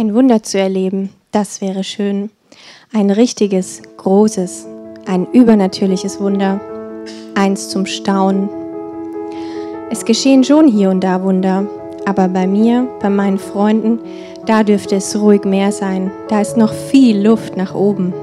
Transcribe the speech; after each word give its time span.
Ein 0.00 0.14
Wunder 0.14 0.42
zu 0.42 0.58
erleben, 0.58 1.10
das 1.30 1.60
wäre 1.60 1.84
schön. 1.84 2.30
Ein 2.90 3.10
richtiges, 3.10 3.82
großes, 3.98 4.66
ein 5.04 5.26
übernatürliches 5.30 6.22
Wunder. 6.22 6.58
Eins 7.34 7.68
zum 7.68 7.84
Staunen. 7.84 8.48
Es 9.90 10.06
geschehen 10.06 10.42
schon 10.42 10.68
hier 10.68 10.88
und 10.88 11.04
da 11.04 11.22
Wunder, 11.22 11.66
aber 12.06 12.28
bei 12.28 12.46
mir, 12.46 12.88
bei 13.02 13.10
meinen 13.10 13.38
Freunden, 13.38 13.98
da 14.46 14.62
dürfte 14.62 14.96
es 14.96 15.20
ruhig 15.20 15.44
mehr 15.44 15.70
sein. 15.70 16.10
Da 16.28 16.40
ist 16.40 16.56
noch 16.56 16.72
viel 16.72 17.20
Luft 17.20 17.58
nach 17.58 17.74
oben. 17.74 18.14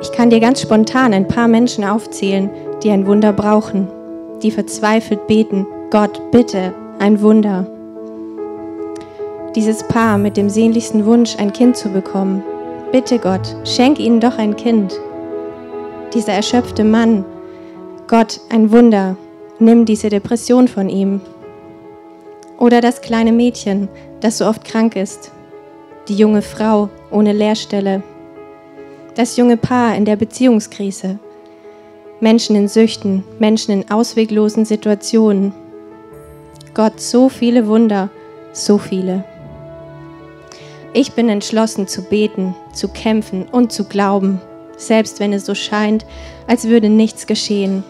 Ich 0.00 0.12
kann 0.12 0.30
dir 0.30 0.38
ganz 0.38 0.62
spontan 0.62 1.12
ein 1.12 1.26
paar 1.26 1.48
Menschen 1.48 1.82
aufzählen, 1.82 2.50
die 2.84 2.90
ein 2.90 3.08
Wunder 3.08 3.32
brauchen, 3.32 3.88
die 4.44 4.52
verzweifelt 4.52 5.26
beten, 5.26 5.66
Gott, 5.90 6.30
bitte, 6.30 6.72
ein 7.00 7.20
Wunder. 7.20 7.66
Dieses 9.56 9.82
Paar 9.82 10.18
mit 10.18 10.36
dem 10.36 10.50
sehnlichsten 10.50 11.06
Wunsch, 11.06 11.36
ein 11.38 11.50
Kind 11.50 11.78
zu 11.78 11.88
bekommen. 11.88 12.42
Bitte 12.92 13.18
Gott, 13.18 13.56
schenk 13.64 13.98
ihnen 13.98 14.20
doch 14.20 14.36
ein 14.36 14.54
Kind. 14.54 15.00
Dieser 16.12 16.34
erschöpfte 16.34 16.84
Mann, 16.84 17.24
Gott, 18.06 18.38
ein 18.50 18.70
Wunder, 18.70 19.16
nimm 19.58 19.86
diese 19.86 20.10
Depression 20.10 20.68
von 20.68 20.90
ihm. 20.90 21.22
Oder 22.58 22.82
das 22.82 23.00
kleine 23.00 23.32
Mädchen, 23.32 23.88
das 24.20 24.38
so 24.38 24.46
oft 24.46 24.62
krank 24.62 24.94
ist. 24.94 25.32
Die 26.08 26.16
junge 26.16 26.42
Frau 26.42 26.90
ohne 27.10 27.32
Lehrstelle. 27.32 28.02
Das 29.14 29.38
junge 29.38 29.56
Paar 29.56 29.96
in 29.96 30.04
der 30.04 30.16
Beziehungskrise. 30.16 31.18
Menschen 32.20 32.56
in 32.56 32.68
Süchten, 32.68 33.24
Menschen 33.38 33.72
in 33.72 33.90
ausweglosen 33.90 34.66
Situationen. 34.66 35.54
Gott, 36.74 37.00
so 37.00 37.30
viele 37.30 37.66
Wunder, 37.66 38.10
so 38.52 38.76
viele. 38.76 39.24
Ich 40.98 41.12
bin 41.12 41.28
entschlossen 41.28 41.86
zu 41.86 42.00
beten, 42.00 42.54
zu 42.72 42.88
kämpfen 42.88 43.44
und 43.52 43.70
zu 43.70 43.84
glauben, 43.84 44.40
selbst 44.78 45.20
wenn 45.20 45.34
es 45.34 45.44
so 45.44 45.54
scheint, 45.54 46.06
als 46.46 46.68
würde 46.68 46.88
nichts 46.88 47.26
geschehen, 47.26 47.84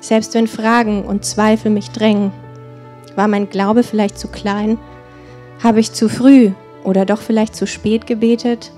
selbst 0.00 0.34
wenn 0.34 0.48
Fragen 0.48 1.04
und 1.04 1.24
Zweifel 1.24 1.70
mich 1.70 1.90
drängen. 1.90 2.32
War 3.14 3.28
mein 3.28 3.48
Glaube 3.48 3.84
vielleicht 3.84 4.18
zu 4.18 4.26
klein? 4.26 4.76
Habe 5.62 5.78
ich 5.78 5.92
zu 5.92 6.08
früh 6.08 6.50
oder 6.82 7.06
doch 7.06 7.20
vielleicht 7.20 7.54
zu 7.54 7.64
spät 7.64 8.08
gebetet? 8.08 8.72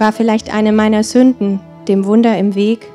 War 0.00 0.10
vielleicht 0.10 0.52
eine 0.52 0.72
meiner 0.72 1.04
Sünden 1.04 1.60
dem 1.86 2.04
Wunder 2.04 2.36
im 2.36 2.56
Weg? 2.56 2.90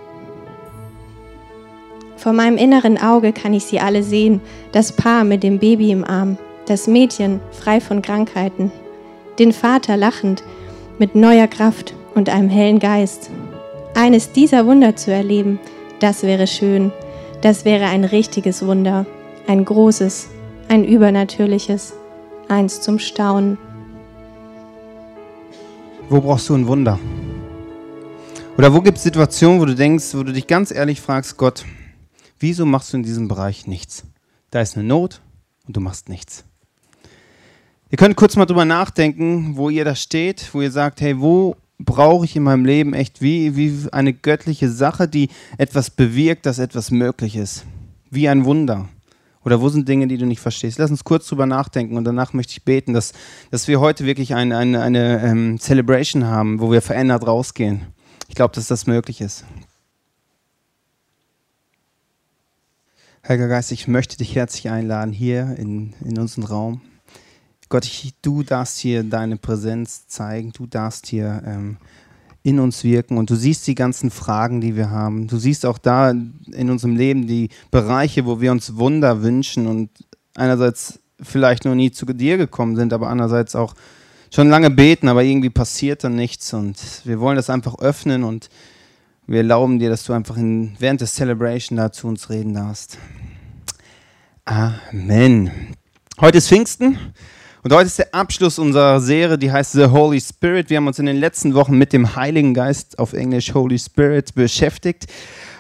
Vor 2.17 2.33
meinem 2.33 2.57
inneren 2.57 3.01
Auge 3.01 3.31
kann 3.31 3.53
ich 3.53 3.63
sie 3.63 3.79
alle 3.79 4.03
sehen, 4.03 4.41
das 4.73 4.91
Paar 4.91 5.23
mit 5.23 5.43
dem 5.43 5.59
Baby 5.59 5.91
im 5.91 6.03
Arm, 6.03 6.37
das 6.65 6.87
Mädchen 6.87 7.39
frei 7.53 7.79
von 7.79 8.01
Krankheiten, 8.01 8.69
den 9.39 9.53
Vater 9.53 9.97
lachend, 9.97 10.43
mit 10.97 11.15
neuer 11.15 11.47
Kraft 11.47 11.93
und 12.13 12.29
einem 12.29 12.49
hellen 12.49 12.79
Geist. 12.79 13.31
Eines 13.95 14.31
dieser 14.31 14.65
Wunder 14.65 14.95
zu 14.95 15.11
erleben, 15.11 15.59
das 15.99 16.23
wäre 16.23 16.47
schön, 16.47 16.91
das 17.41 17.65
wäre 17.65 17.85
ein 17.85 18.03
richtiges 18.03 18.65
Wunder 18.65 19.05
ein 19.49 19.65
großes, 19.65 20.29
ein 20.67 20.85
übernatürliches, 20.85 21.93
eins 22.47 22.81
zum 22.81 22.99
Staunen. 22.99 23.57
Wo 26.07 26.21
brauchst 26.21 26.49
du 26.49 26.55
ein 26.55 26.67
Wunder? 26.67 26.99
Oder 28.59 28.71
wo 28.71 28.81
gibt 28.81 28.97
es 28.97 29.03
Situationen, 29.03 29.59
wo 29.59 29.65
du 29.65 29.73
denkst, 29.73 30.13
wo 30.13 30.21
du 30.21 30.33
dich 30.33 30.45
ganz 30.45 30.69
ehrlich 30.69 31.01
fragst, 31.01 31.37
Gott, 31.37 31.65
wieso 32.39 32.67
machst 32.67 32.93
du 32.93 32.97
in 32.97 33.03
diesem 33.03 33.27
Bereich 33.27 33.65
nichts? 33.65 34.03
Da 34.51 34.61
ist 34.61 34.77
eine 34.77 34.85
Not 34.85 35.19
und 35.65 35.75
du 35.75 35.81
machst 35.81 36.09
nichts. 36.09 36.45
Ihr 37.91 37.97
könnt 37.97 38.15
kurz 38.15 38.35
mal 38.35 38.45
drüber 38.45 38.65
nachdenken, 38.65 39.57
wo 39.57 39.69
ihr 39.69 39.83
da 39.83 39.95
steht, 39.95 40.53
wo 40.53 40.61
ihr 40.61 40.71
sagt, 40.71 41.01
hey, 41.01 41.19
wo 41.19 41.55
brauche 41.79 42.25
ich 42.25 42.35
in 42.35 42.43
meinem 42.43 42.65
Leben 42.65 42.93
echt 42.93 43.21
wie, 43.21 43.55
wie 43.55 43.87
eine 43.91 44.13
göttliche 44.13 44.69
Sache, 44.69 45.07
die 45.07 45.29
etwas 45.57 45.89
bewirkt, 45.89 46.45
dass 46.45 46.59
etwas 46.59 46.91
möglich 46.91 47.35
ist. 47.35 47.65
Wie 48.11 48.29
ein 48.29 48.45
Wunder. 48.45 48.89
Oder 49.43 49.61
wo 49.61 49.69
sind 49.69 49.87
Dinge, 49.87 50.07
die 50.07 50.17
du 50.17 50.27
nicht 50.27 50.41
verstehst? 50.41 50.77
Lass 50.77 50.91
uns 50.91 51.03
kurz 51.03 51.27
drüber 51.27 51.47
nachdenken 51.47 51.97
und 51.97 52.03
danach 52.03 52.33
möchte 52.33 52.51
ich 52.51 52.63
beten, 52.63 52.93
dass, 52.93 53.13
dass 53.49 53.67
wir 53.67 53.79
heute 53.79 54.05
wirklich 54.05 54.35
ein, 54.35 54.51
eine, 54.51 54.81
eine 54.81 55.23
ähm, 55.23 55.57
Celebration 55.59 56.25
haben, 56.25 56.59
wo 56.59 56.71
wir 56.71 56.81
verändert 56.81 57.25
rausgehen. 57.25 57.87
Ich 58.27 58.35
glaube, 58.35 58.53
dass 58.53 58.67
das 58.67 58.85
möglich 58.85 59.21
ist. 59.21 59.45
Heiliger 63.27 63.47
Geist, 63.47 63.71
ich 63.71 63.87
möchte 63.87 64.17
dich 64.17 64.35
herzlich 64.35 64.69
einladen 64.69 65.13
hier 65.13 65.55
in, 65.57 65.93
in 66.03 66.19
unseren 66.19 66.43
Raum. 66.43 66.81
Gott, 67.69 67.85
ich, 67.85 68.15
du 68.23 68.41
darfst 68.41 68.79
hier 68.79 69.03
deine 69.03 69.37
Präsenz 69.37 70.07
zeigen, 70.07 70.51
du 70.51 70.65
darfst 70.65 71.05
hier 71.05 71.43
ähm, 71.45 71.77
in 72.41 72.59
uns 72.59 72.83
wirken 72.83 73.17
und 73.17 73.29
du 73.29 73.35
siehst 73.35 73.67
die 73.67 73.75
ganzen 73.75 74.09
Fragen, 74.09 74.59
die 74.59 74.75
wir 74.75 74.89
haben. 74.89 75.27
Du 75.27 75.37
siehst 75.37 75.67
auch 75.67 75.77
da 75.77 76.09
in 76.09 76.69
unserem 76.69 76.95
Leben 76.95 77.27
die 77.27 77.49
Bereiche, 77.69 78.25
wo 78.25 78.41
wir 78.41 78.51
uns 78.51 78.77
Wunder 78.77 79.21
wünschen 79.21 79.67
und 79.67 79.91
einerseits 80.35 80.99
vielleicht 81.21 81.65
noch 81.65 81.75
nie 81.75 81.91
zu 81.91 82.05
dir 82.07 82.37
gekommen 82.37 82.75
sind, 82.75 82.91
aber 82.91 83.07
andererseits 83.09 83.55
auch 83.55 83.75
schon 84.33 84.49
lange 84.49 84.71
beten, 84.71 85.07
aber 85.07 85.23
irgendwie 85.23 85.49
passiert 85.51 86.03
dann 86.03 86.15
nichts 86.15 86.53
und 86.53 86.77
wir 87.03 87.19
wollen 87.19 87.35
das 87.35 87.51
einfach 87.51 87.77
öffnen 87.79 88.23
und 88.23 88.49
wir 89.27 89.37
erlauben 89.37 89.77
dir, 89.77 89.89
dass 89.89 90.05
du 90.05 90.13
einfach 90.13 90.37
in, 90.37 90.75
während 90.79 91.01
des 91.01 91.13
Celebration 91.13 91.77
da 91.77 91.91
zu 91.91 92.07
uns 92.07 92.31
reden 92.31 92.55
darfst. 92.55 92.97
Amen. 94.45 95.51
Heute 96.19 96.39
ist 96.39 96.47
Pfingsten. 96.47 96.97
Und 97.61 97.73
heute 97.73 97.87
ist 97.87 97.99
der 97.99 98.13
Abschluss 98.13 98.57
unserer 98.57 99.01
Serie, 99.01 99.37
die 99.37 99.51
heißt 99.51 99.73
The 99.73 99.87
Holy 99.87 100.21
Spirit. 100.21 100.69
Wir 100.69 100.77
haben 100.77 100.87
uns 100.87 100.97
in 100.97 101.05
den 101.05 101.17
letzten 101.17 101.53
Wochen 101.55 101.77
mit 101.77 101.91
dem 101.91 102.15
Heiligen 102.15 102.53
Geist 102.53 102.97
auf 102.97 103.11
Englisch 103.11 103.53
Holy 103.53 103.77
Spirit 103.77 104.33
beschäftigt. 104.33 105.07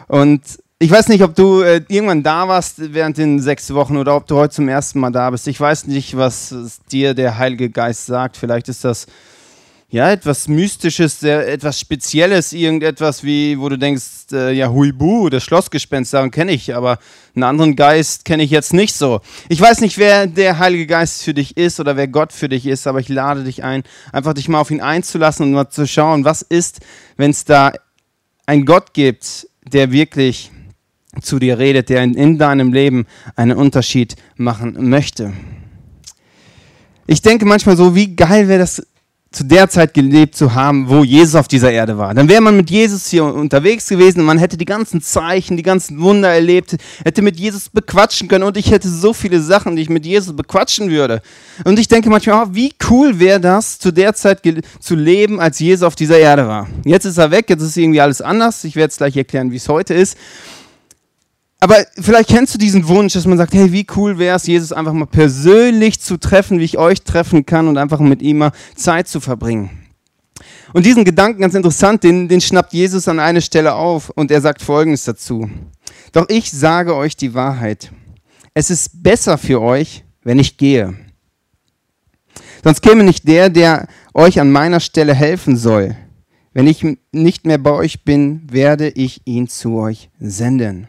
Und 0.07 0.41
ich 0.79 0.89
weiß 0.89 1.09
nicht, 1.09 1.23
ob 1.23 1.35
du 1.35 1.61
äh, 1.61 1.81
irgendwann 1.89 2.23
da 2.23 2.47
warst 2.47 2.93
während 2.93 3.17
den 3.17 3.41
sechs 3.41 3.73
Wochen 3.73 3.97
oder 3.97 4.15
ob 4.15 4.27
du 4.27 4.37
heute 4.37 4.55
zum 4.55 4.69
ersten 4.69 5.01
Mal 5.01 5.11
da 5.11 5.29
bist. 5.29 5.45
Ich 5.49 5.59
weiß 5.59 5.87
nicht, 5.87 6.15
was 6.15 6.79
dir 6.89 7.13
der 7.13 7.37
Heilige 7.37 7.69
Geist 7.69 8.05
sagt. 8.05 8.37
Vielleicht 8.37 8.69
ist 8.69 8.85
das 8.85 9.05
ja, 9.91 10.11
etwas 10.11 10.47
Mystisches, 10.47 11.19
sehr, 11.19 11.47
etwas 11.47 11.79
Spezielles, 11.79 12.53
irgendetwas 12.53 13.23
wie, 13.23 13.59
wo 13.59 13.69
du 13.69 13.77
denkst, 13.77 14.31
äh, 14.31 14.51
ja, 14.51 14.69
Huibu, 14.69 15.29
das 15.29 15.43
Schlossgespenst, 15.43 16.13
daran 16.13 16.29
kenne 16.29 16.51
ich, 16.51 16.75
aber 16.75 16.99
einen 17.33 17.43
anderen 17.43 17.75
Geist 17.75 18.23
kenne 18.23 18.43
ich 18.43 18.51
jetzt 18.51 18.71
nicht 18.71 18.93
so. 18.93 19.21
Ich 19.47 19.59
weiß 19.59 19.81
nicht, 19.81 19.97
wer 19.97 20.27
der 20.27 20.59
Heilige 20.59 20.85
Geist 20.85 21.23
für 21.23 21.33
dich 21.33 21.57
ist 21.57 21.79
oder 21.79 21.97
wer 21.97 22.07
Gott 22.07 22.33
für 22.33 22.47
dich 22.47 22.67
ist, 22.67 22.85
aber 22.85 22.99
ich 22.99 23.09
lade 23.09 23.43
dich 23.43 23.63
ein, 23.63 23.81
einfach 24.11 24.33
dich 24.33 24.47
mal 24.47 24.59
auf 24.59 24.69
ihn 24.69 24.81
einzulassen 24.81 25.47
und 25.47 25.53
mal 25.53 25.69
zu 25.69 25.87
schauen, 25.87 26.23
was 26.23 26.43
ist, 26.43 26.81
wenn 27.17 27.31
es 27.31 27.45
da 27.45 27.71
einen 28.45 28.65
Gott 28.65 28.93
gibt, 28.93 29.47
der 29.65 29.91
wirklich 29.91 30.51
zu 31.19 31.39
dir 31.39 31.57
redet, 31.57 31.89
der 31.89 32.03
in, 32.03 32.13
in 32.13 32.37
deinem 32.37 32.73
Leben 32.73 33.07
einen 33.35 33.57
Unterschied 33.57 34.15
machen 34.35 34.89
möchte. 34.89 35.33
Ich 37.07 37.23
denke 37.23 37.45
manchmal 37.45 37.75
so, 37.75 37.95
wie 37.95 38.15
geil 38.15 38.47
wäre 38.47 38.59
das 38.59 38.85
zu 39.31 39.43
der 39.43 39.69
Zeit 39.69 39.93
gelebt 39.93 40.35
zu 40.35 40.55
haben, 40.55 40.89
wo 40.89 41.03
Jesus 41.03 41.35
auf 41.35 41.47
dieser 41.47 41.71
Erde 41.71 41.99
war. 41.99 42.15
Dann 42.15 42.27
wäre 42.27 42.41
man 42.41 42.57
mit 42.57 42.71
Jesus 42.71 43.07
hier 43.07 43.25
unterwegs 43.25 43.87
gewesen 43.87 44.21
und 44.21 44.25
man 44.25 44.39
hätte 44.39 44.57
die 44.57 44.65
ganzen 44.65 45.01
Zeichen, 45.01 45.55
die 45.55 45.63
ganzen 45.63 45.99
Wunder 46.01 46.29
erlebt, 46.29 46.75
hätte 47.03 47.21
mit 47.21 47.39
Jesus 47.39 47.69
bequatschen 47.69 48.27
können 48.27 48.43
und 48.43 48.57
ich 48.57 48.71
hätte 48.71 48.89
so 48.89 49.13
viele 49.13 49.39
Sachen, 49.39 49.75
die 49.75 49.83
ich 49.83 49.89
mit 49.89 50.05
Jesus 50.05 50.35
bequatschen 50.35 50.89
würde. 50.89 51.21
Und 51.63 51.77
ich 51.77 51.87
denke 51.87 52.09
manchmal, 52.09 52.47
oh, 52.47 52.49
wie 52.53 52.73
cool 52.89 53.19
wäre 53.19 53.39
das, 53.39 53.77
zu 53.77 53.91
der 53.91 54.15
Zeit 54.15 54.41
zu 54.79 54.95
leben, 54.95 55.39
als 55.39 55.59
Jesus 55.59 55.83
auf 55.83 55.95
dieser 55.95 56.17
Erde 56.17 56.47
war. 56.47 56.67
Jetzt 56.83 57.05
ist 57.05 57.19
er 57.19 57.29
weg, 57.29 57.49
jetzt 57.49 57.61
ist 57.61 57.77
irgendwie 57.77 58.01
alles 58.01 58.21
anders. 58.21 58.63
Ich 58.63 58.75
werde 58.75 58.89
es 58.89 58.97
gleich 58.97 59.15
erklären, 59.15 59.51
wie 59.51 59.57
es 59.57 59.69
heute 59.69 59.93
ist. 59.93 60.17
Aber 61.59 61.75
vielleicht 61.99 62.29
kennst 62.29 62.53
du 62.53 62.57
diesen 62.57 62.87
Wunsch, 62.87 63.13
dass 63.13 63.25
man 63.25 63.37
sagt, 63.37 63.53
hey, 63.53 63.71
wie 63.71 63.85
cool 63.95 64.17
wäre 64.17 64.37
es, 64.37 64.47
Jesus 64.47 64.71
einfach 64.71 64.93
mal 64.93 65.05
persönlich 65.05 65.99
zu 65.99 66.17
treffen, 66.17 66.59
wie 66.59 66.63
ich 66.63 66.77
euch 66.77 67.01
treffen 67.01 67.45
kann 67.45 67.67
und 67.67 67.77
einfach 67.77 67.99
mit 67.99 68.21
ihm 68.21 68.37
mal 68.37 68.51
Zeit 68.75 69.09
zu 69.09 69.19
verbringen. 69.19 69.69
Und 70.73 70.85
diesen 70.85 71.03
Gedanken, 71.03 71.41
ganz 71.41 71.55
interessant, 71.55 72.03
den, 72.03 72.29
den 72.29 72.39
schnappt 72.39 72.73
Jesus 72.73 73.07
an 73.09 73.19
eine 73.19 73.41
Stelle 73.41 73.73
auf 73.73 74.09
und 74.11 74.31
er 74.31 74.39
sagt 74.39 74.61
Folgendes 74.61 75.03
dazu. 75.03 75.49
Doch 76.13 76.29
ich 76.29 76.49
sage 76.49 76.95
euch 76.95 77.17
die 77.17 77.33
Wahrheit. 77.33 77.91
Es 78.53 78.69
ist 78.69 79.03
besser 79.03 79.37
für 79.37 79.61
euch, 79.61 80.05
wenn 80.23 80.39
ich 80.39 80.57
gehe. 80.57 80.93
Sonst 82.63 82.81
käme 82.81 83.03
nicht 83.03 83.27
der, 83.27 83.49
der 83.49 83.87
euch 84.13 84.39
an 84.39 84.51
meiner 84.51 84.79
Stelle 84.79 85.13
helfen 85.13 85.57
soll. 85.57 85.95
Wenn 86.53 86.67
ich 86.67 86.85
nicht 87.11 87.45
mehr 87.45 87.57
bei 87.57 87.71
euch 87.71 88.03
bin, 88.03 88.47
werde 88.51 88.89
ich 88.89 89.21
ihn 89.25 89.47
zu 89.47 89.75
euch 89.75 90.09
senden. 90.19 90.87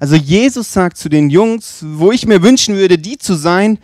Also 0.00 0.16
Jesus 0.16 0.72
sagt 0.72 0.96
zu 0.96 1.08
den 1.08 1.30
Jungs, 1.30 1.84
wo 1.86 2.12
ich 2.12 2.26
mir 2.26 2.42
wünschen 2.42 2.76
würde, 2.76 2.98
die 2.98 3.18
zu 3.18 3.34
sein, 3.34 3.78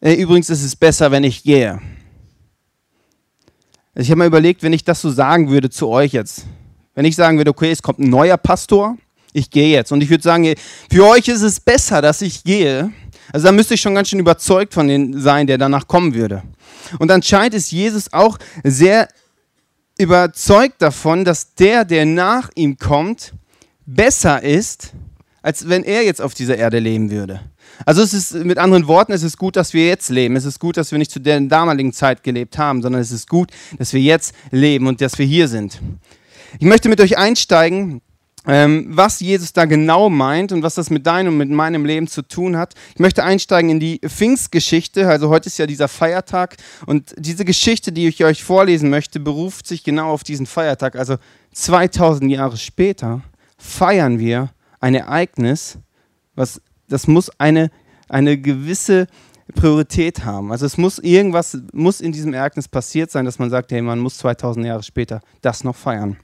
äh, 0.00 0.14
übrigens 0.14 0.50
ist 0.50 0.64
es 0.64 0.76
besser, 0.76 1.10
wenn 1.10 1.24
ich 1.24 1.42
gehe. 1.42 1.80
Also 3.94 4.04
ich 4.04 4.10
habe 4.10 4.18
mal 4.18 4.26
überlegt, 4.26 4.62
wenn 4.62 4.72
ich 4.72 4.84
das 4.84 5.00
so 5.00 5.10
sagen 5.10 5.50
würde 5.50 5.70
zu 5.70 5.88
euch 5.88 6.12
jetzt. 6.12 6.46
Wenn 6.94 7.04
ich 7.04 7.16
sagen 7.16 7.38
würde, 7.38 7.50
okay, 7.50 7.70
es 7.70 7.82
kommt 7.82 7.98
ein 7.98 8.10
neuer 8.10 8.36
Pastor, 8.36 8.96
ich 9.32 9.50
gehe 9.50 9.70
jetzt. 9.70 9.92
Und 9.92 10.02
ich 10.02 10.10
würde 10.10 10.22
sagen, 10.22 10.54
für 10.90 11.06
euch 11.06 11.28
ist 11.28 11.42
es 11.42 11.60
besser, 11.60 12.02
dass 12.02 12.22
ich 12.22 12.44
gehe, 12.44 12.92
Also 13.32 13.46
da 13.46 13.52
müsste 13.52 13.74
ich 13.74 13.80
schon 13.80 13.94
ganz 13.94 14.08
schön 14.08 14.18
überzeugt 14.18 14.74
von 14.74 14.88
dem 14.88 15.20
sein, 15.20 15.46
der 15.46 15.58
danach 15.58 15.86
kommen 15.88 16.14
würde. 16.14 16.42
Und 16.98 17.10
anscheinend 17.10 17.54
ist 17.54 17.70
Jesus 17.70 18.12
auch 18.12 18.38
sehr 18.62 19.08
überzeugt 19.98 20.82
davon, 20.82 21.24
dass 21.24 21.54
der, 21.54 21.84
der 21.84 22.04
nach 22.04 22.50
ihm 22.54 22.76
kommt, 22.76 23.32
besser 23.86 24.42
ist, 24.42 24.92
als 25.42 25.68
wenn 25.68 25.84
er 25.84 26.04
jetzt 26.04 26.22
auf 26.22 26.34
dieser 26.34 26.56
Erde 26.56 26.78
leben 26.78 27.10
würde. 27.10 27.40
Also 27.84 28.02
es 28.02 28.14
ist 28.14 28.34
mit 28.34 28.58
anderen 28.58 28.86
Worten, 28.86 29.12
es 29.12 29.22
ist 29.22 29.38
gut, 29.38 29.56
dass 29.56 29.72
wir 29.74 29.86
jetzt 29.86 30.08
leben. 30.08 30.36
Es 30.36 30.44
ist 30.44 30.60
gut, 30.60 30.76
dass 30.76 30.92
wir 30.92 30.98
nicht 30.98 31.10
zu 31.10 31.20
der 31.20 31.40
damaligen 31.40 31.92
Zeit 31.92 32.22
gelebt 32.22 32.58
haben, 32.58 32.82
sondern 32.82 33.00
es 33.00 33.10
ist 33.10 33.28
gut, 33.28 33.50
dass 33.78 33.92
wir 33.92 34.00
jetzt 34.00 34.34
leben 34.50 34.86
und 34.86 35.00
dass 35.00 35.18
wir 35.18 35.26
hier 35.26 35.48
sind. 35.48 35.80
Ich 36.58 36.66
möchte 36.66 36.88
mit 36.88 37.00
euch 37.00 37.18
einsteigen, 37.18 38.02
ähm, 38.46 38.86
was 38.88 39.20
Jesus 39.20 39.52
da 39.52 39.66
genau 39.66 40.10
meint 40.10 40.52
und 40.52 40.62
was 40.62 40.74
das 40.74 40.90
mit 40.90 41.06
deinem 41.06 41.34
und 41.34 41.38
mit 41.38 41.50
meinem 41.50 41.84
Leben 41.84 42.08
zu 42.08 42.22
tun 42.22 42.56
hat. 42.56 42.74
Ich 42.94 43.00
möchte 43.00 43.22
einsteigen 43.22 43.70
in 43.70 43.80
die 43.80 44.00
Pfingstgeschichte. 44.04 45.08
Also 45.08 45.28
heute 45.28 45.46
ist 45.46 45.58
ja 45.58 45.66
dieser 45.66 45.88
Feiertag 45.88 46.56
und 46.86 47.14
diese 47.16 47.44
Geschichte, 47.44 47.92
die 47.92 48.08
ich 48.08 48.24
euch 48.24 48.42
vorlesen 48.42 48.90
möchte, 48.90 49.20
beruft 49.20 49.66
sich 49.66 49.84
genau 49.84 50.10
auf 50.10 50.24
diesen 50.24 50.46
Feiertag. 50.46 50.96
Also 50.96 51.16
2000 51.52 52.30
Jahre 52.32 52.56
später 52.56 53.22
feiern 53.58 54.18
wir 54.18 54.50
ein 54.82 54.94
Ereignis, 54.94 55.78
was 56.34 56.60
das 56.88 57.06
muss 57.06 57.30
eine, 57.38 57.70
eine 58.08 58.36
gewisse 58.36 59.06
Priorität 59.54 60.24
haben. 60.24 60.52
Also 60.52 60.66
es 60.66 60.76
muss 60.76 60.98
irgendwas, 60.98 61.58
muss 61.72 62.00
in 62.00 62.12
diesem 62.12 62.34
Ereignis 62.34 62.68
passiert 62.68 63.10
sein, 63.10 63.24
dass 63.24 63.38
man 63.38 63.50
sagt, 63.50 63.72
hey, 63.72 63.80
man 63.80 63.98
muss 63.98 64.18
2000 64.18 64.66
Jahre 64.66 64.82
später 64.82 65.20
das 65.40 65.64
noch 65.64 65.76
feiern. 65.76 66.16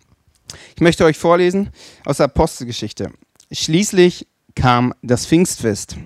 Ich 0.75 0.81
möchte 0.81 1.05
euch 1.05 1.19
vorlesen 1.19 1.71
aus 2.05 2.19
der 2.19 2.27
Apostelgeschichte. 2.27 3.13
Schließlich 3.53 4.27
kam 4.55 4.95
das 5.03 5.27
Pfingstfest. 5.27 5.97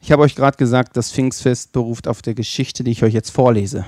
Ich 0.00 0.12
habe 0.12 0.22
euch 0.22 0.36
gerade 0.36 0.56
gesagt, 0.56 0.96
das 0.96 1.12
Pfingstfest 1.12 1.72
beruft 1.72 2.08
auf 2.08 2.22
der 2.22 2.34
Geschichte, 2.34 2.84
die 2.84 2.92
ich 2.92 3.02
euch 3.02 3.14
jetzt 3.14 3.30
vorlese. 3.30 3.84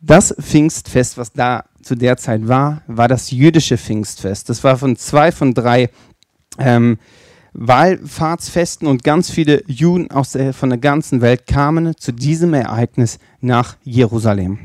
Das 0.00 0.34
Pfingstfest, 0.40 1.18
was 1.18 1.32
da 1.32 1.64
zu 1.82 1.94
der 1.94 2.16
Zeit 2.16 2.48
war, 2.48 2.82
war 2.86 3.06
das 3.06 3.30
jüdische 3.30 3.76
Pfingstfest. 3.76 4.48
Das 4.48 4.64
war 4.64 4.78
von 4.78 4.96
zwei 4.96 5.30
von 5.30 5.52
drei 5.52 5.90
ähm, 6.60 6.98
Wallfahrtsfesten 7.52 8.86
und 8.86 9.02
ganz 9.02 9.30
viele 9.30 9.62
Juden 9.66 10.10
aus 10.10 10.32
der, 10.32 10.54
von 10.54 10.70
der 10.70 10.78
ganzen 10.78 11.20
Welt 11.20 11.46
kamen 11.46 11.96
zu 11.96 12.12
diesem 12.12 12.54
Ereignis 12.54 13.18
nach 13.40 13.76
Jerusalem. 13.82 14.58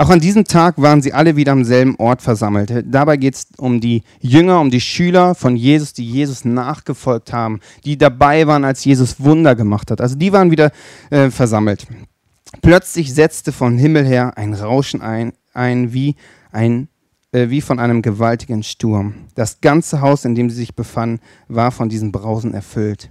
Auch 0.00 0.08
an 0.08 0.20
diesem 0.20 0.44
Tag 0.44 0.80
waren 0.80 1.02
sie 1.02 1.12
alle 1.12 1.36
wieder 1.36 1.52
am 1.52 1.62
selben 1.62 1.94
Ort 1.96 2.22
versammelt. 2.22 2.72
Dabei 2.86 3.18
geht 3.18 3.34
es 3.34 3.48
um 3.58 3.82
die 3.82 4.02
Jünger, 4.20 4.58
um 4.58 4.70
die 4.70 4.80
Schüler 4.80 5.34
von 5.34 5.56
Jesus, 5.56 5.92
die 5.92 6.06
Jesus 6.06 6.46
nachgefolgt 6.46 7.34
haben, 7.34 7.60
die 7.84 7.98
dabei 7.98 8.46
waren, 8.46 8.64
als 8.64 8.82
Jesus 8.82 9.20
Wunder 9.20 9.54
gemacht 9.54 9.90
hat. 9.90 10.00
Also 10.00 10.16
die 10.16 10.32
waren 10.32 10.50
wieder 10.50 10.72
äh, 11.10 11.28
versammelt. 11.30 11.86
Plötzlich 12.62 13.12
setzte 13.12 13.52
von 13.52 13.76
Himmel 13.76 14.06
her 14.06 14.38
ein 14.38 14.54
Rauschen 14.54 15.02
ein, 15.02 15.34
ein 15.52 15.92
wie 15.92 16.16
ein 16.50 16.88
äh, 17.32 17.48
wie 17.50 17.60
von 17.60 17.78
einem 17.78 18.02
gewaltigen 18.02 18.62
Sturm. 18.62 19.14
Das 19.34 19.60
ganze 19.60 20.00
Haus, 20.00 20.24
in 20.24 20.34
dem 20.34 20.50
sie 20.50 20.56
sich 20.56 20.74
befanden, 20.74 21.20
war 21.48 21.70
von 21.70 21.88
diesem 21.88 22.12
Brausen 22.12 22.54
erfüllt. 22.54 23.08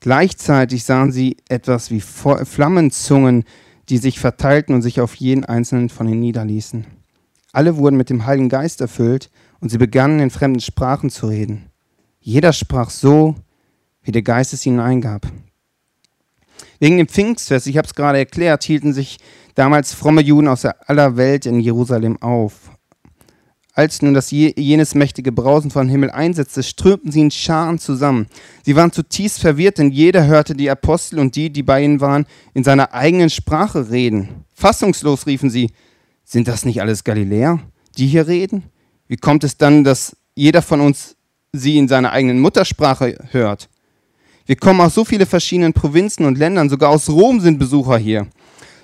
Gleichzeitig 0.00 0.84
sahen 0.84 1.12
sie 1.12 1.36
etwas 1.48 1.90
wie 1.90 2.00
Flammenzungen, 2.00 3.44
die 3.88 3.98
sich 3.98 4.18
verteilten 4.18 4.74
und 4.74 4.82
sich 4.82 5.00
auf 5.00 5.14
jeden 5.14 5.44
einzelnen 5.44 5.88
von 5.90 6.08
ihnen 6.08 6.20
niederließen. 6.20 6.86
Alle 7.52 7.76
wurden 7.76 7.96
mit 7.96 8.10
dem 8.10 8.26
Heiligen 8.26 8.48
Geist 8.48 8.80
erfüllt 8.80 9.30
und 9.60 9.68
sie 9.68 9.78
begannen 9.78 10.18
in 10.18 10.30
fremden 10.30 10.60
Sprachen 10.60 11.10
zu 11.10 11.28
reden. 11.28 11.70
Jeder 12.20 12.52
sprach 12.52 12.90
so, 12.90 13.36
wie 14.02 14.10
der 14.10 14.22
Geist 14.22 14.52
es 14.52 14.66
ihnen 14.66 14.80
eingab. 14.80 15.26
Wegen 16.80 16.96
dem 16.96 17.06
Pfingstfest, 17.06 17.68
ich 17.68 17.76
habe 17.76 17.86
es 17.86 17.94
gerade 17.94 18.18
erklärt, 18.18 18.64
hielten 18.64 18.92
sich 18.92 19.18
damals 19.54 19.94
fromme 19.94 20.20
Juden 20.20 20.48
aus 20.48 20.64
aller 20.64 21.16
Welt 21.16 21.46
in 21.46 21.60
Jerusalem 21.60 22.20
auf. 22.20 22.71
Als 23.74 24.02
nun 24.02 24.12
das 24.12 24.30
jenes 24.30 24.94
mächtige 24.94 25.32
Brausen 25.32 25.70
vom 25.70 25.88
Himmel 25.88 26.10
einsetzte, 26.10 26.62
strömten 26.62 27.10
sie 27.10 27.22
in 27.22 27.30
Scharen 27.30 27.78
zusammen. 27.78 28.26
Sie 28.64 28.76
waren 28.76 28.92
zutiefst 28.92 29.40
verwirrt, 29.40 29.78
denn 29.78 29.90
jeder 29.90 30.26
hörte 30.26 30.54
die 30.54 30.68
Apostel 30.68 31.18
und 31.18 31.36
die, 31.36 31.48
die 31.48 31.62
bei 31.62 31.82
ihnen 31.82 32.02
waren, 32.02 32.26
in 32.52 32.64
seiner 32.64 32.92
eigenen 32.92 33.30
Sprache 33.30 33.90
reden. 33.90 34.44
Fassungslos 34.54 35.26
riefen 35.26 35.48
sie, 35.48 35.70
sind 36.22 36.48
das 36.48 36.66
nicht 36.66 36.82
alles 36.82 37.02
Galiläer, 37.02 37.60
die 37.96 38.06
hier 38.06 38.28
reden? 38.28 38.64
Wie 39.08 39.16
kommt 39.16 39.42
es 39.42 39.56
dann, 39.56 39.84
dass 39.84 40.16
jeder 40.34 40.60
von 40.60 40.82
uns 40.82 41.16
sie 41.52 41.78
in 41.78 41.88
seiner 41.88 42.12
eigenen 42.12 42.40
Muttersprache 42.40 43.16
hört? 43.30 43.70
Wir 44.44 44.56
kommen 44.56 44.82
aus 44.82 44.94
so 44.94 45.04
vielen 45.04 45.26
verschiedenen 45.26 45.72
Provinzen 45.72 46.26
und 46.26 46.36
Ländern, 46.36 46.68
sogar 46.68 46.90
aus 46.90 47.08
Rom 47.08 47.40
sind 47.40 47.58
Besucher 47.58 47.96
hier. 47.96 48.26